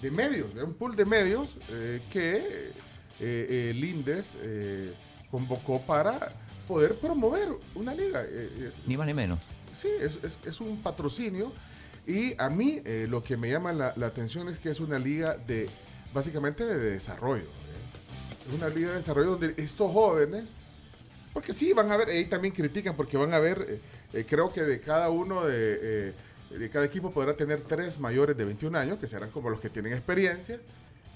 de 0.02 0.10
medios, 0.10 0.54
de 0.54 0.62
un 0.64 0.74
pool 0.74 0.94
de 0.96 1.04
medios 1.04 1.56
eh, 1.70 2.02
que 2.10 2.36
eh, 2.36 2.72
eh, 3.20 3.70
el 3.70 3.82
INDES 3.84 4.36
eh, 4.40 4.92
convocó 5.30 5.80
para 5.82 6.32
poder 6.68 6.96
promover 6.98 7.48
una 7.74 7.94
liga. 7.94 8.22
Es- 8.22 8.80
Ni 8.86 8.96
más 8.96 9.06
ni 9.06 9.14
menos. 9.14 9.38
Sí, 9.74 9.88
es, 10.00 10.18
es- 10.22 10.38
es 10.44 10.60
un 10.60 10.76
patrocinio. 10.82 11.52
Y 12.06 12.34
a 12.40 12.48
mí 12.48 12.80
eh, 12.84 13.06
lo 13.08 13.22
que 13.24 13.36
me 13.36 13.50
llama 13.50 13.72
la, 13.72 13.92
la 13.96 14.06
atención 14.06 14.48
es 14.48 14.58
que 14.58 14.70
es 14.70 14.80
una 14.80 14.98
liga 14.98 15.36
de, 15.36 15.68
básicamente 16.14 16.64
de 16.64 16.78
desarrollo. 16.78 17.42
¿eh? 17.44 18.48
Es 18.48 18.54
una 18.54 18.68
liga 18.68 18.90
de 18.90 18.96
desarrollo 18.96 19.30
donde 19.36 19.54
estos 19.56 19.90
jóvenes, 19.92 20.54
porque 21.32 21.52
sí, 21.52 21.72
van 21.72 21.90
a 21.90 21.96
ver, 21.96 22.08
ahí 22.08 22.26
también 22.26 22.54
critican, 22.54 22.94
porque 22.96 23.16
van 23.16 23.34
a 23.34 23.40
ver, 23.40 23.66
eh, 23.68 23.80
eh, 24.12 24.24
creo 24.28 24.52
que 24.52 24.62
de 24.62 24.80
cada 24.80 25.10
uno 25.10 25.44
de, 25.44 25.78
eh, 25.82 26.12
de 26.56 26.70
cada 26.70 26.84
equipo 26.86 27.10
podrá 27.10 27.34
tener 27.36 27.62
tres 27.62 27.98
mayores 27.98 28.36
de 28.36 28.44
21 28.44 28.78
años, 28.78 28.98
que 28.98 29.08
serán 29.08 29.30
como 29.30 29.50
los 29.50 29.58
que 29.60 29.68
tienen 29.68 29.92
experiencia, 29.92 30.60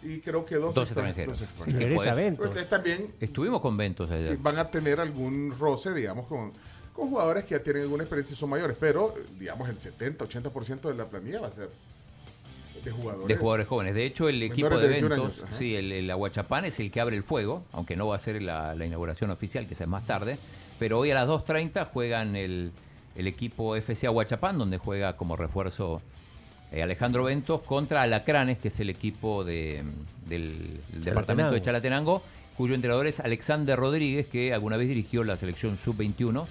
y 0.03 0.19
creo 0.21 0.45
que 0.45 0.57
dos, 0.57 0.75
Dos 0.75 0.89
extran- 0.91 1.07
extranjeros. 1.09 1.41
dos 1.41 1.55
Prioriza 1.67 2.03
puede- 2.13 2.15
Ventos. 2.17 2.69
También 2.69 3.15
Estuvimos 3.21 3.61
con 3.61 3.77
Ventos 3.77 4.11
sí, 4.19 4.37
van 4.41 4.59
a 4.59 4.69
tener 4.71 4.99
algún 4.99 5.55
roce, 5.59 5.93
digamos, 5.95 6.27
con, 6.27 6.53
con 7.01 7.11
jugadores 7.11 7.45
que 7.45 7.51
ya 7.57 7.63
tienen 7.63 7.83
alguna 7.83 8.05
experiencia 8.05 8.35
y 8.35 8.37
son 8.37 8.49
mayores, 8.51 8.77
pero, 8.79 9.15
digamos, 9.39 9.69
el 9.69 9.77
70-80% 9.77 10.81
de 10.83 10.95
la 10.95 11.05
planilla 11.07 11.41
va 11.41 11.49
a 11.49 11.51
ser 11.51 11.69
de 12.85 12.91
jugadores. 12.93 13.29
de 13.29 13.37
jugadores 13.37 13.67
jóvenes. 13.67 13.95
De 13.95 14.07
hecho, 14.07 14.29
el 14.29 14.43
equipo 14.43 14.71
de 14.71 14.83
de 14.83 14.89
21 14.89 15.15
eventos, 15.15 15.43
años, 15.45 15.57
sí, 15.57 15.75
el, 15.77 15.93
el 15.93 16.11
Aguachapán 16.11 16.65
es 16.65 16.79
el 16.81 16.91
que 16.91 17.01
abre 17.01 17.17
el 17.17 17.23
fuego, 17.23 17.65
aunque 17.73 17.95
no 17.97 18.07
va 18.09 18.17
a 18.17 18.19
ser 18.19 18.41
la, 18.41 18.75
la 18.75 18.87
inauguración 18.87 19.31
oficial, 19.31 19.67
que 19.67 19.75
es 19.75 19.87
más 19.87 20.07
tarde. 20.07 20.39
Pero 20.79 20.99
hoy 20.99 21.11
a 21.11 21.15
las 21.15 21.29
2.30 21.29 21.89
juegan 21.93 22.37
el, 22.37 22.73
el 23.17 23.27
equipo 23.27 23.77
FC 23.77 24.07
Aguachapán, 24.07 24.57
donde 24.57 24.79
juega 24.79 25.17
como 25.17 25.37
refuerzo 25.37 26.01
eh, 26.73 26.83
Alejandro 26.83 27.25
Ventos, 27.25 27.61
contra 27.63 28.01
Alacranes, 28.03 28.57
que 28.59 28.69
es 28.69 28.81
el 28.81 28.89
equipo 28.89 29.45
de- 29.45 29.83
del, 30.27 30.81
del 30.93 31.03
departamento 31.05 31.53
de 31.53 31.61
Chalatenango, 31.61 32.23
cuyo 32.57 32.75
entrenador 32.75 33.07
es 33.09 33.21
Alexander 33.21 33.79
Rodríguez, 33.79 34.27
que 34.27 34.55
alguna 34.55 34.77
vez 34.79 34.89
dirigió 34.89 35.23
la 35.25 35.37
selección 35.37 35.77
sub-21 35.77 36.47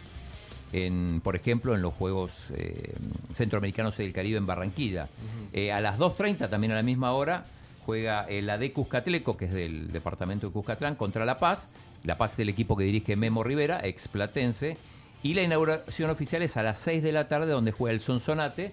en, 0.74 1.22
por 1.24 1.36
ejemplo, 1.36 1.74
en 1.76 1.82
los 1.82 1.94
Juegos 1.94 2.52
eh, 2.56 2.94
Centroamericanos 3.34 3.98
del 3.98 4.14
Caribe 4.14 4.38
en 4.38 4.46
Barranquilla. 4.46 5.08
Eh, 5.54 5.72
a 5.72 5.82
las 5.82 5.98
2.30, 5.98 6.50
también 6.50 6.72
a 6.72 6.76
la 6.76 6.84
misma 6.84 7.14
hora, 7.14 7.46
juega 7.86 8.24
el 8.26 8.50
AD 8.50 8.72
Cuscatleco, 8.74 9.36
que 9.36 9.46
es 9.46 9.54
del 9.54 9.92
departamento 9.92 10.48
de 10.48 10.54
Cuscatlán, 10.54 10.96
contra 10.96 11.26
La 11.26 11.40
Paz. 11.40 11.70
La 12.04 12.18
Paz 12.18 12.34
es 12.34 12.40
el 12.40 12.50
equipo 12.50 12.78
que 12.78 12.84
dirige 12.84 13.16
Memo 13.16 13.44
Rivera, 13.44 13.80
ex 13.84 14.08
platense. 14.08 14.78
Y 15.24 15.34
la 15.34 15.42
inauguración 15.42 16.10
oficial 16.10 16.42
es 16.44 16.56
a 16.56 16.64
las 16.64 16.80
6 16.80 17.04
de 17.04 17.12
la 17.12 17.28
tarde, 17.28 17.52
donde 17.52 17.72
juega 17.72 17.94
el 17.94 18.00
Sonsonate, 18.00 18.72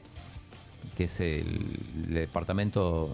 que 0.96 1.04
es 1.04 1.18
el, 1.20 1.78
departamento, 2.08 3.12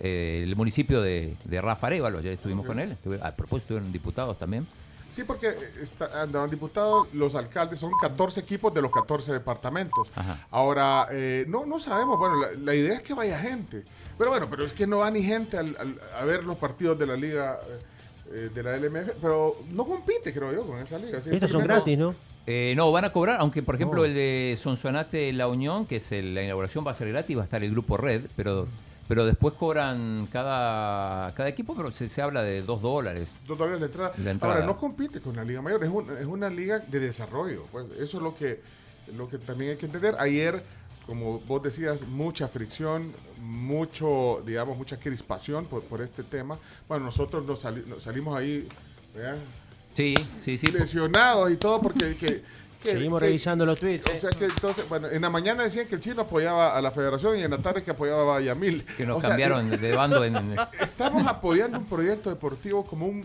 eh, 0.00 0.40
el 0.44 0.54
municipio 0.56 1.00
de, 1.00 1.34
de 1.44 1.60
Rafa 1.60 1.86
Arevalo. 1.86 2.18
Ayer 2.18 2.32
estuvimos 2.32 2.66
con 2.66 2.78
él. 2.80 2.92
Estuve- 2.92 3.20
a 3.22 3.30
propósito, 3.30 3.74
estuvieron 3.74 3.92
diputados 3.92 4.38
también. 4.38 4.66
Sí, 5.08 5.22
porque 5.24 5.48
eh, 5.48 5.54
está- 5.80 6.22
andaban 6.22 6.50
diputados, 6.50 7.06
los 7.12 7.34
alcaldes, 7.34 7.78
son 7.78 7.92
14 8.00 8.40
equipos 8.40 8.74
de 8.74 8.82
los 8.82 8.90
14 8.90 9.32
departamentos. 9.32 10.08
Ajá. 10.16 10.46
Ahora, 10.50 11.06
eh, 11.12 11.44
no, 11.48 11.66
no 11.66 11.78
sabemos, 11.78 12.18
bueno, 12.18 12.36
la, 12.40 12.48
la 12.58 12.74
idea 12.74 12.94
es 12.94 13.02
que 13.02 13.14
vaya 13.14 13.38
gente. 13.38 13.84
Pero 14.18 14.30
bueno, 14.30 14.48
pero 14.50 14.64
es 14.64 14.72
que 14.72 14.86
no 14.86 14.98
va 14.98 15.10
ni 15.10 15.22
gente 15.22 15.56
al- 15.58 15.76
al- 15.78 16.00
a 16.20 16.24
ver 16.24 16.44
los 16.44 16.56
partidos 16.58 16.98
de 16.98 17.06
la 17.06 17.16
liga, 17.16 17.58
eh, 17.68 17.78
eh, 18.32 18.50
de 18.54 18.62
la 18.62 18.76
LMF, 18.76 19.12
pero 19.20 19.56
no 19.70 19.84
compite, 19.84 20.32
creo 20.32 20.52
yo, 20.52 20.66
con 20.66 20.78
esa 20.78 20.98
liga. 20.98 21.18
Estos 21.18 21.50
son 21.50 21.62
gratis, 21.64 21.98
¿no? 21.98 22.14
Eh, 22.46 22.74
no, 22.76 22.92
van 22.92 23.04
a 23.06 23.12
cobrar, 23.12 23.38
aunque 23.40 23.62
por 23.62 23.74
ejemplo 23.76 24.04
el 24.04 24.12
de 24.14 24.58
Sonsonate 24.60 25.32
La 25.32 25.48
Unión, 25.48 25.86
que 25.86 25.96
es 25.96 26.12
el- 26.12 26.34
la 26.34 26.42
inauguración, 26.42 26.86
va 26.86 26.90
a 26.90 26.94
ser 26.94 27.08
gratis, 27.08 27.36
va 27.36 27.40
a 27.42 27.44
estar 27.44 27.62
el 27.64 27.70
grupo 27.70 27.96
Red, 27.96 28.22
pero 28.36 28.66
pero 29.08 29.26
después 29.26 29.54
cobran 29.54 30.26
cada, 30.32 31.34
cada 31.34 31.48
equipo, 31.48 31.74
pero 31.74 31.90
se, 31.90 32.08
se 32.08 32.22
habla 32.22 32.42
de 32.42 32.62
dos 32.62 32.80
dólares. 32.82 33.28
Dos 33.46 33.58
dólares 33.58 33.80
la 33.80 33.86
entrada. 33.86 34.12
La 34.24 34.30
entrada. 34.30 34.54
Ahora, 34.54 34.66
no 34.66 34.76
compite 34.78 35.20
con 35.20 35.36
la 35.36 35.44
Liga 35.44 35.60
Mayor, 35.62 35.82
es, 35.84 35.90
un- 35.90 36.16
es 36.18 36.26
una 36.26 36.48
liga 36.48 36.78
de 36.78 37.00
desarrollo. 37.00 37.66
Pues 37.72 37.86
eso 37.98 38.16
es 38.18 38.22
lo 38.22 38.34
que, 38.34 38.60
lo 39.16 39.28
que 39.28 39.38
también 39.38 39.72
hay 39.72 39.76
que 39.76 39.86
entender. 39.86 40.16
Ayer, 40.18 40.62
como 41.06 41.40
vos 41.40 41.62
decías, 41.62 42.02
mucha 42.08 42.48
fricción, 42.48 43.12
mucho, 43.40 44.42
digamos, 44.46 44.76
mucha 44.76 44.98
crispación 44.98 45.66
por, 45.66 45.82
por 45.84 46.00
este 46.00 46.22
tema. 46.22 46.58
Bueno, 46.88 47.04
nosotros 47.06 47.44
nos, 47.44 47.60
sali- 47.60 47.84
nos 47.86 48.02
salimos 48.04 48.36
ahí 48.36 48.66
¿verdad? 49.14 49.36
Sí, 49.92 50.14
sí, 50.40 50.58
sí. 50.58 50.66
lesionados 50.68 51.50
y 51.52 51.56
todo 51.56 51.80
porque... 51.80 52.16
Que, 52.16 52.42
que- 52.84 52.92
Seguimos 52.92 53.18
que- 53.20 53.26
revisando 53.26 53.66
los 53.66 53.80
tweets. 53.80 54.06
O 54.14 54.16
sea 54.16 54.30
que 54.30 54.44
entonces, 54.44 54.88
bueno, 54.88 55.08
en 55.08 55.22
la 55.22 55.30
mañana 55.30 55.62
decían 55.64 55.86
que 55.88 55.96
el 55.96 56.00
chino 56.00 56.22
apoyaba 56.22 56.76
a 56.76 56.80
la 56.82 56.90
federación 56.92 57.38
y 57.38 57.42
en 57.42 57.50
la 57.50 57.58
tarde 57.58 57.82
que 57.82 57.90
apoyaba 57.90 58.36
a 58.36 58.40
Yamil. 58.40 58.84
Que 58.96 59.04
nos 59.06 59.18
O 59.18 59.20
sea, 59.20 59.30
cambiaron 59.30 59.70
de 59.70 59.92
bando 59.94 60.22
en, 60.24 60.36
en- 60.36 60.54
Estamos 60.80 61.26
apoyando 61.26 61.78
un 61.78 61.86
proyecto 61.86 62.30
deportivo 62.30 62.84
como 62.84 63.06
un 63.06 63.24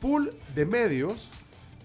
pool 0.00 0.32
de 0.54 0.66
medios 0.66 1.28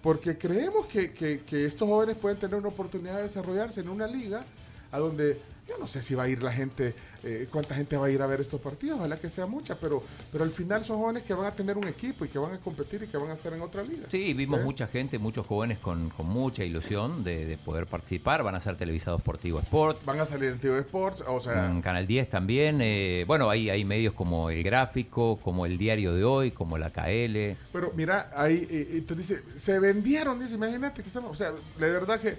porque 0.02 0.36
creemos 0.36 0.86
que, 0.86 1.12
que- 1.12 1.40
que 1.40 1.64
estos 1.64 1.88
jóvenes 1.88 2.16
pueden 2.16 2.38
tener 2.38 2.56
una 2.56 2.68
oportunidad 2.68 3.16
de 3.16 3.22
desarrollarse 3.24 3.80
en 3.80 3.88
una 3.88 4.06
liga 4.06 4.44
a 4.92 4.98
donde 4.98 5.40
yo 5.68 5.78
no 5.78 5.86
sé 5.86 6.00
si 6.02 6.14
va 6.14 6.24
a 6.24 6.28
ir 6.28 6.42
la 6.42 6.52
gente, 6.52 6.94
eh, 7.24 7.48
cuánta 7.50 7.74
gente 7.74 7.96
va 7.96 8.06
a 8.06 8.10
ir 8.10 8.22
a 8.22 8.26
ver 8.26 8.40
estos 8.40 8.60
partidos, 8.60 8.98
ojalá 8.98 9.18
que 9.18 9.28
sea 9.28 9.46
mucha, 9.46 9.74
pero, 9.78 10.02
pero 10.30 10.44
al 10.44 10.50
final 10.50 10.84
son 10.84 10.98
jóvenes 10.98 11.24
que 11.24 11.34
van 11.34 11.46
a 11.46 11.50
tener 11.50 11.76
un 11.76 11.88
equipo 11.88 12.24
y 12.24 12.28
que 12.28 12.38
van 12.38 12.54
a 12.54 12.58
competir 12.58 13.02
y 13.02 13.06
que 13.08 13.16
van 13.16 13.30
a 13.30 13.32
estar 13.32 13.52
en 13.52 13.60
otra 13.60 13.82
liga. 13.82 14.06
Sí, 14.08 14.32
vimos 14.34 14.60
¿Eh? 14.60 14.64
mucha 14.64 14.86
gente, 14.86 15.18
muchos 15.18 15.46
jóvenes 15.46 15.78
con, 15.78 16.10
con 16.10 16.26
mucha 16.26 16.64
ilusión 16.64 17.24
de, 17.24 17.46
de 17.46 17.56
poder 17.56 17.86
participar. 17.86 18.44
Van 18.44 18.54
a 18.54 18.60
ser 18.60 18.76
televisados 18.76 19.22
por 19.22 19.38
Tigo 19.38 19.58
Sport. 19.58 20.04
Van 20.04 20.20
a 20.20 20.24
salir 20.24 20.50
en 20.50 20.58
TV 20.60 20.78
Sports, 20.80 21.24
o 21.26 21.40
sea, 21.40 21.66
en 21.66 21.82
Canal 21.82 22.06
10 22.06 22.30
también. 22.30 22.78
eh, 22.80 23.24
bueno, 23.26 23.50
hay, 23.50 23.68
hay 23.68 23.84
medios 23.84 24.14
como 24.14 24.50
El 24.50 24.62
Gráfico, 24.62 25.40
como 25.42 25.66
El 25.66 25.78
Diario 25.78 26.14
de 26.14 26.24
Hoy, 26.24 26.52
como 26.52 26.78
la 26.78 26.90
KL. 26.90 27.56
Pero 27.72 27.92
mira, 27.96 28.30
ahí, 28.36 28.66
entonces 28.92 29.44
dice, 29.44 29.58
se 29.58 29.80
vendieron, 29.80 30.38
dice, 30.38 30.54
imagínate 30.54 31.02
que 31.02 31.08
estamos, 31.08 31.32
o 31.32 31.34
sea, 31.34 31.50
la 31.78 31.86
verdad 31.88 32.20
que, 32.20 32.36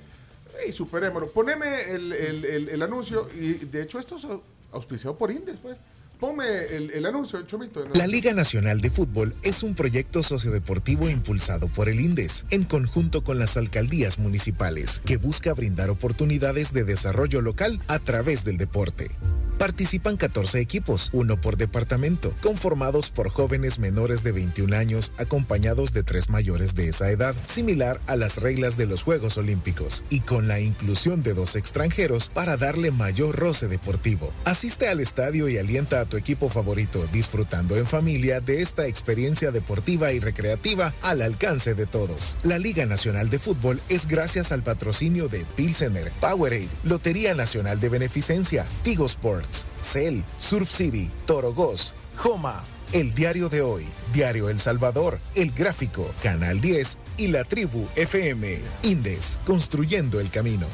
hey, 0.63 0.71
superémoslo, 0.71 1.31
poneme 1.31 1.65
el, 1.91 2.11
el- 2.13 2.69
el- 2.69 2.81
anuncio, 2.81 3.27
y 3.39 3.53
de 3.53 3.81
hecho 3.83 3.99
esto 3.99 4.15
es 4.17 4.25
au- 4.25 4.41
auspiciado 4.71 5.17
por 5.17 5.31
Indes, 5.31 5.59
pues, 5.59 5.77
ponme 6.19 6.43
el, 6.75 6.91
el 6.91 7.05
anuncio, 7.05 7.41
Chomito. 7.43 7.83
La 7.93 8.07
Liga 8.07 8.33
Nacional 8.33 8.81
de 8.81 8.89
Fútbol 8.89 9.35
es 9.43 9.61
un 9.63 9.75
proyecto 9.75 10.23
sociodeportivo 10.23 11.09
impulsado 11.09 11.67
por 11.67 11.89
el 11.89 11.99
INDES 11.99 12.45
en 12.49 12.63
conjunto 12.63 13.23
con 13.23 13.37
las 13.39 13.55
alcaldías 13.57 14.17
municipales 14.17 15.01
que 15.05 15.17
busca 15.17 15.53
brindar 15.53 15.89
oportunidades 15.91 16.73
de 16.73 16.83
desarrollo 16.83 17.41
local 17.41 17.79
a 17.87 17.99
través 17.99 18.43
del 18.45 18.57
deporte. 18.57 19.11
Participan 19.57 20.17
14 20.17 20.59
equipos, 20.59 21.09
uno 21.13 21.41
por 21.41 21.57
departamento, 21.57 22.35
conformados 22.43 23.09
por 23.09 23.29
jóvenes 23.29 23.79
menores 23.79 24.23
de 24.23 24.31
21 24.31 24.75
años 24.75 25.11
acompañados 25.17 25.93
de 25.93 26.03
tres 26.03 26.29
mayores 26.29 26.75
de 26.75 26.89
esa 26.89 27.09
edad, 27.09 27.35
similar 27.47 27.99
a 28.05 28.15
las 28.15 28.37
reglas 28.37 28.77
de 28.77 28.85
los 28.85 29.01
Juegos 29.01 29.35
Olímpicos, 29.37 30.03
y 30.11 30.19
con 30.19 30.47
la 30.47 30.59
inclusión 30.59 31.23
de 31.23 31.33
dos 31.33 31.55
extranjeros 31.55 32.29
para 32.29 32.55
darle 32.55 32.91
mayor 32.91 33.35
roce 33.35 33.67
deportivo. 33.67 34.31
Asiste 34.45 34.89
al 34.89 34.99
estadio 34.99 35.49
y 35.49 35.57
alienta 35.57 36.01
a 36.01 36.05
tu 36.05 36.17
equipo 36.17 36.49
favorito, 36.49 37.07
disfrutando 37.11 37.77
en 37.77 37.87
familia 37.87 38.41
de 38.41 38.61
esta 38.61 38.85
experiencia 38.85 39.49
deportiva 39.49 40.13
y 40.13 40.19
recreativa 40.19 40.93
al 41.01 41.23
alcance 41.23 41.73
de 41.73 41.87
todos. 41.87 42.35
La 42.43 42.59
Liga 42.59 42.85
Nacional 42.85 43.31
de 43.31 43.39
Fútbol 43.39 43.81
es 43.89 44.07
gracias 44.07 44.51
al 44.51 44.61
patrocinio 44.61 45.29
de 45.29 45.45
Pilsener, 45.55 46.11
Powerade, 46.21 46.69
Lotería 46.83 47.33
Nacional 47.33 47.79
de 47.79 47.89
Beneficencia, 47.89 48.63
Tigo 48.83 49.07
Sports, 49.47 49.65
Cell, 49.81 50.21
Surf 50.37 50.69
City, 50.69 51.11
Torogos, 51.25 51.93
Joma, 52.15 52.63
El 52.91 53.13
Diario 53.13 53.49
de 53.49 53.61
Hoy, 53.61 53.85
Diario 54.13 54.49
El 54.49 54.59
Salvador, 54.59 55.19
El 55.35 55.51
Gráfico, 55.51 56.09
Canal 56.21 56.61
10 56.61 56.97
y 57.17 57.27
la 57.27 57.43
Tribu 57.43 57.87
FM. 57.95 58.59
Indes, 58.83 59.39
construyendo 59.45 60.19
el 60.19 60.29
camino. 60.29 60.67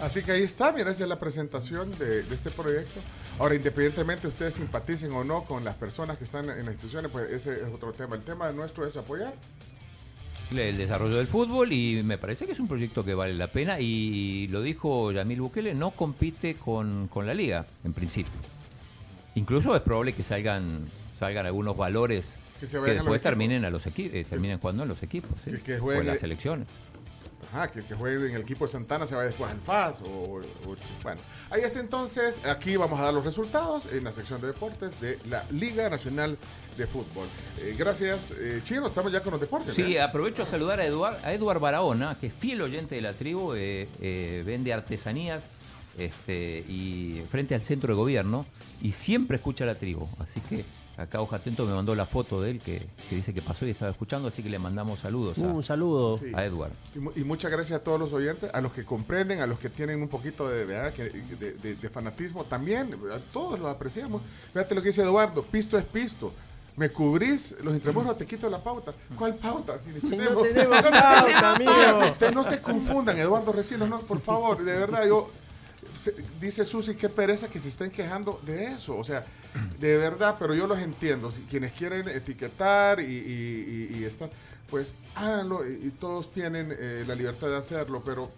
Así 0.00 0.22
que 0.22 0.32
ahí 0.32 0.42
está, 0.42 0.72
mira, 0.72 0.90
esa 0.90 1.02
es 1.02 1.08
la 1.08 1.18
presentación 1.18 1.90
de, 1.98 2.22
de 2.22 2.34
este 2.34 2.50
proyecto. 2.50 3.00
Ahora, 3.38 3.54
independientemente 3.54 4.28
ustedes 4.28 4.54
simpaticen 4.54 5.12
o 5.12 5.24
no 5.24 5.44
con 5.44 5.62
las 5.62 5.74
personas 5.76 6.16
que 6.16 6.24
están 6.24 6.48
en 6.48 6.64
las 6.64 6.74
instituciones, 6.74 7.10
pues 7.10 7.30
ese 7.30 7.56
es 7.56 7.68
otro 7.72 7.92
tema. 7.92 8.16
El 8.16 8.22
tema 8.22 8.50
nuestro 8.52 8.86
es 8.86 8.96
apoyar. 8.96 9.34
El 10.52 10.76
desarrollo 10.76 11.16
del 11.16 11.26
fútbol 11.26 11.72
y 11.72 12.02
me 12.02 12.18
parece 12.18 12.44
que 12.46 12.52
es 12.52 12.60
un 12.60 12.66
proyecto 12.68 13.04
que 13.04 13.14
vale 13.14 13.34
la 13.34 13.46
pena 13.46 13.78
y 13.80 14.48
lo 14.48 14.62
dijo 14.62 15.12
Yamil 15.12 15.40
Bukele, 15.42 15.74
no 15.74 15.90
compite 15.92 16.54
con, 16.56 17.08
con 17.08 17.26
la 17.26 17.34
liga, 17.34 17.66
en 17.84 17.92
principio. 17.92 18.32
Incluso 19.36 19.74
es 19.76 19.82
probable 19.82 20.12
que 20.12 20.22
salgan, 20.24 20.64
salgan 21.16 21.46
algunos 21.46 21.76
valores 21.76 22.34
Que 22.60 22.66
después 22.94 23.20
terminen 23.30 23.64
a 23.64 23.70
los 23.70 23.86
equipos, 23.86 24.26
terminen 24.28 24.58
jugando 24.58 24.82
en 24.82 24.88
los 24.88 25.02
equipos, 25.02 25.30
¿sí? 25.44 25.52
Que- 25.52 25.58
que 25.60 25.74
o 25.80 25.92
en 25.92 26.06
las 26.06 26.20
selecciones. 26.20 26.66
Ajá, 27.52 27.68
que 27.70 27.80
el 27.80 27.84
que 27.84 27.94
juegue 27.94 28.28
en 28.28 28.36
el 28.36 28.42
equipo 28.42 28.64
de 28.66 28.72
Santana 28.72 29.06
se 29.06 29.14
va 29.16 29.22
después 29.24 29.50
al 29.50 29.60
FAS. 29.60 30.02
O, 30.02 30.06
o- 30.06 30.76
bueno, 31.02 31.20
ahí 31.50 31.62
está 31.62 31.80
entonces. 31.80 32.40
Aquí 32.44 32.76
vamos 32.76 33.00
a 33.00 33.04
dar 33.04 33.14
los 33.14 33.24
resultados 33.24 33.86
en 33.92 34.04
la 34.04 34.12
sección 34.12 34.40
de 34.40 34.48
deportes 34.48 35.00
de 35.00 35.18
la 35.28 35.44
Liga 35.50 35.88
Nacional 35.90 36.38
de 36.76 36.86
Fútbol. 36.86 37.26
Eh, 37.60 37.74
gracias, 37.76 38.32
eh, 38.38 38.60
Chino. 38.62 38.86
Estamos 38.86 39.12
ya 39.12 39.20
con 39.22 39.32
los 39.32 39.40
deportes. 39.40 39.74
Sí, 39.74 39.96
¿eh? 39.96 40.00
aprovecho 40.00 40.44
a 40.44 40.46
saludar 40.46 40.78
a 40.80 40.86
Eduard, 40.86 41.16
a 41.24 41.32
Eduard 41.32 41.58
Barahona, 41.58 42.16
que 42.20 42.28
es 42.28 42.32
fiel 42.32 42.62
oyente 42.62 42.94
de 42.94 43.00
la 43.00 43.12
tribu, 43.14 43.50
vende 43.52 44.72
artesanías 44.72 45.44
este, 45.98 46.64
y 46.68 47.22
frente 47.30 47.54
al 47.54 47.64
centro 47.64 47.88
de 47.92 47.96
gobierno 47.96 48.46
y 48.80 48.92
siempre 48.92 49.36
escucha 49.36 49.66
la 49.66 49.74
tribu. 49.74 50.08
Así 50.20 50.40
que 50.42 50.64
acá 50.96 51.20
Ojo 51.20 51.34
Atento 51.34 51.64
me 51.64 51.72
mandó 51.72 51.94
la 51.94 52.04
foto 52.06 52.40
de 52.42 52.50
él 52.50 52.60
que, 52.60 52.82
que 53.08 53.16
dice 53.16 53.32
que 53.32 53.40
pasó 53.42 53.66
y 53.66 53.70
estaba 53.70 53.90
escuchando, 53.90 54.28
así 54.28 54.42
que 54.42 54.50
le 54.50 54.58
mandamos 54.58 55.00
saludos 55.00 55.38
a, 55.38 55.42
Un 55.42 55.62
saludo. 55.62 56.16
Sí. 56.18 56.26
a 56.34 56.44
Eduard. 56.44 56.72
Y, 56.94 57.20
y 57.20 57.24
muchas 57.24 57.50
gracias 57.50 57.80
a 57.80 57.82
todos 57.82 57.98
los 57.98 58.12
oyentes, 58.12 58.50
a 58.52 58.60
los 58.60 58.72
que 58.72 58.84
comprenden, 58.84 59.40
a 59.40 59.46
los 59.46 59.58
que 59.58 59.70
tienen 59.70 60.02
un 60.02 60.08
poquito 60.08 60.48
de, 60.48 60.64
¿verdad? 60.64 60.92
que- 60.92 61.04
de- 61.10 61.52
de- 61.54 61.74
de 61.76 61.88
fanatismo 61.90 62.44
también. 62.44 62.92
A 63.14 63.18
todos 63.32 63.58
los 63.58 63.68
apreciamos. 63.70 64.22
Fíjate 64.52 64.74
lo 64.74 64.82
que 64.82 64.88
dice 64.88 65.02
Eduardo: 65.02 65.42
pisto 65.42 65.78
es 65.78 65.84
pisto. 65.84 66.32
Me 66.76 66.88
cubrís 66.90 67.56
los 67.62 67.74
intramuros, 67.74 68.16
te 68.16 68.26
quito 68.26 68.48
la 68.48 68.58
pauta. 68.58 68.94
¿Cuál 69.18 69.34
pauta? 69.34 69.78
Si 69.78 69.90
ni 69.90 70.00
Si 70.00 70.16
no 70.16 70.22
tenemos. 70.24 70.48
tenemos 70.48 70.82
pauta, 70.82 71.50
amigo. 71.54 71.70
O 71.72 71.74
sea, 71.74 71.96
ustedes 72.12 72.34
no 72.34 72.44
se 72.44 72.60
confundan, 72.62 73.18
Eduardo 73.18 73.52
Recinos, 73.52 73.88
no, 73.88 74.00
por 74.00 74.20
favor, 74.20 74.58
de 74.64 74.72
verdad, 74.78 75.06
yo. 75.06 75.28
se- 75.98 76.14
dice 76.40 76.64
Susi, 76.64 76.94
qué 76.94 77.08
pereza 77.08 77.48
que 77.48 77.58
se 77.60 77.68
estén 77.68 77.90
quejando 77.90 78.40
de 78.46 78.64
eso. 78.66 78.96
O 78.96 79.04
sea, 79.04 79.26
de 79.80 79.96
verdad, 79.96 80.36
pero 80.38 80.54
yo 80.54 80.66
los 80.66 80.78
entiendo. 80.78 81.30
Si 81.32 81.40
quienes 81.42 81.72
quieren 81.72 82.08
etiquetar 82.08 83.00
y, 83.00 83.04
y, 83.04 83.88
y- 83.92 83.98
y 84.00 84.04
están, 84.04 84.30
pues 84.68 84.92
háganlo 85.14 85.68
y, 85.68 85.90
todos 85.98 86.30
tienen 86.32 86.74
eh, 86.78 87.04
la 87.06 87.14
libertad 87.14 87.48
de 87.48 87.56
hacerlo, 87.56 88.02
pero, 88.04 88.30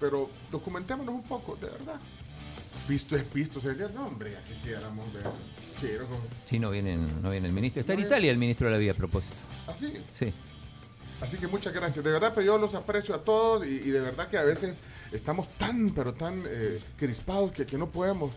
pero 0.00 0.30
documentémonos 0.50 1.14
un 1.14 1.22
poco, 1.24 1.56
de 1.56 1.66
verdad. 1.68 2.00
Visto 2.88 3.16
es 3.16 3.32
visto, 3.32 3.60
se 3.60 3.70
diría, 3.70 3.88
no, 3.94 4.06
hombre, 4.06 4.32
ya 4.32 4.42
quisiéramos 4.42 5.12
ver. 5.12 5.22
Chiro, 5.80 6.06
Sí, 6.46 6.58
no 6.58 6.70
viene, 6.70 6.96
no 6.96 7.30
viene 7.30 7.46
el 7.48 7.52
ministro. 7.52 7.80
Está 7.80 7.94
en 7.94 8.00
No 8.00 8.06
Italia 8.06 8.30
el 8.30 8.38
ministro 8.38 8.66
de 8.66 8.72
la 8.72 8.78
Vida 8.78 8.92
a 8.92 8.94
propósito. 8.94 9.34
Así. 9.66 9.92
Sí. 10.18 10.32
Así 11.20 11.38
que 11.38 11.46
muchas 11.46 11.72
gracias. 11.72 12.04
De 12.04 12.10
verdad, 12.10 12.32
pero 12.34 12.46
yo 12.46 12.58
los 12.58 12.74
aprecio 12.74 13.14
a 13.14 13.18
todos 13.18 13.66
y, 13.66 13.70
y 13.70 13.90
de 13.90 14.00
verdad 14.00 14.28
que 14.28 14.36
a 14.36 14.42
veces 14.44 14.78
estamos 15.12 15.48
tan, 15.56 15.90
pero 15.94 16.12
tan 16.12 16.42
eh, 16.46 16.80
crispados 16.98 17.52
que, 17.52 17.64
que 17.64 17.78
no 17.78 17.88
podemos, 17.88 18.32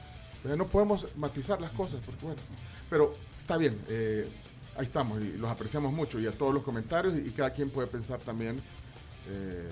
no 0.55 0.67
podemos 0.67 1.07
matizar 1.17 1.59
las 1.59 1.71
cosas. 1.71 1.99
Porque, 2.05 2.25
bueno, 2.25 2.41
pero 2.89 3.13
está 3.39 3.57
bien, 3.57 3.77
eh, 3.89 4.29
ahí 4.77 4.85
estamos 4.85 5.21
y 5.21 5.33
los 5.37 5.49
apreciamos 5.49 5.91
mucho 5.91 6.19
y 6.19 6.27
a 6.27 6.31
todos 6.31 6.53
los 6.53 6.63
comentarios 6.63 7.15
y, 7.15 7.27
y 7.27 7.31
cada 7.31 7.49
quien 7.49 7.69
puede 7.69 7.87
pensar 7.87 8.19
también 8.19 8.61
eh, 9.29 9.69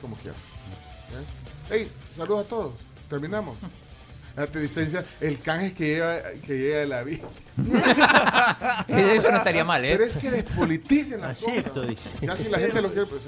como 0.00 0.16
quiera. 0.16 0.36
¿eh? 0.36 1.24
Hey, 1.70 1.90
saludos 2.16 2.46
a 2.46 2.48
todos. 2.48 2.72
Terminamos. 3.08 3.56
Date 4.36 4.58
distancia, 4.58 5.04
el 5.20 5.38
canje 5.38 5.74
que 5.74 5.84
lleva, 5.86 6.20
que 6.44 6.58
llega 6.58 6.78
de 6.78 6.86
la 6.86 7.04
vida. 7.04 7.28
Eso 8.88 9.30
no 9.30 9.36
estaría 9.36 9.62
mal, 9.62 9.84
¿eh? 9.84 9.92
Pero 9.92 10.04
es 10.04 10.16
que 10.16 10.28
despoliticen 10.28 11.20
las 11.20 11.38
Así 11.38 11.44
cosas. 11.44 11.66
esto 11.66 11.82
dice. 11.82 12.10
Ya 12.20 12.36
si 12.36 12.48
la 12.48 12.58
gente 12.58 12.82
lo 12.82 12.90
quiere, 12.92 13.06
pues. 13.06 13.22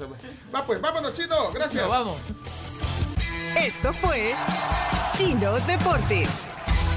Va 0.53 0.65
pues, 0.65 0.81
vámonos, 0.81 1.13
chino. 1.13 1.51
Gracias. 1.53 1.87
vamos. 1.87 2.17
Esto 3.65 3.91
fue 3.93 4.33
Chino 5.15 5.53
Deportes. 5.61 6.27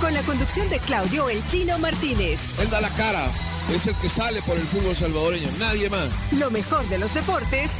Con 0.00 0.12
la 0.12 0.22
conducción 0.22 0.68
de 0.68 0.78
Claudio 0.78 1.28
El 1.30 1.46
Chino 1.46 1.78
Martínez. 1.78 2.38
Él 2.58 2.68
da 2.68 2.80
la 2.80 2.90
cara, 2.90 3.24
es 3.72 3.86
el 3.86 3.94
que 3.96 4.08
sale 4.08 4.42
por 4.42 4.56
el 4.56 4.66
fútbol 4.66 4.94
salvadoreño, 4.94 5.48
nadie 5.58 5.88
más. 5.88 6.08
Lo 6.32 6.50
mejor 6.50 6.86
de 6.88 6.98
los 6.98 7.12
deportes 7.14 7.70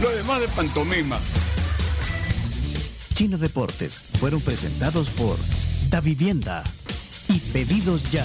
Lo 0.00 0.10
demás 0.10 0.40
de 0.40 0.48
pantomima. 0.48 1.18
Chino 3.14 3.36
Deportes 3.36 3.98
fueron 4.18 4.40
presentados 4.40 5.10
por 5.10 5.36
Da 5.90 6.00
Vivienda 6.00 6.64
y 7.28 7.38
Pedidos 7.38 8.10
Ya. 8.10 8.24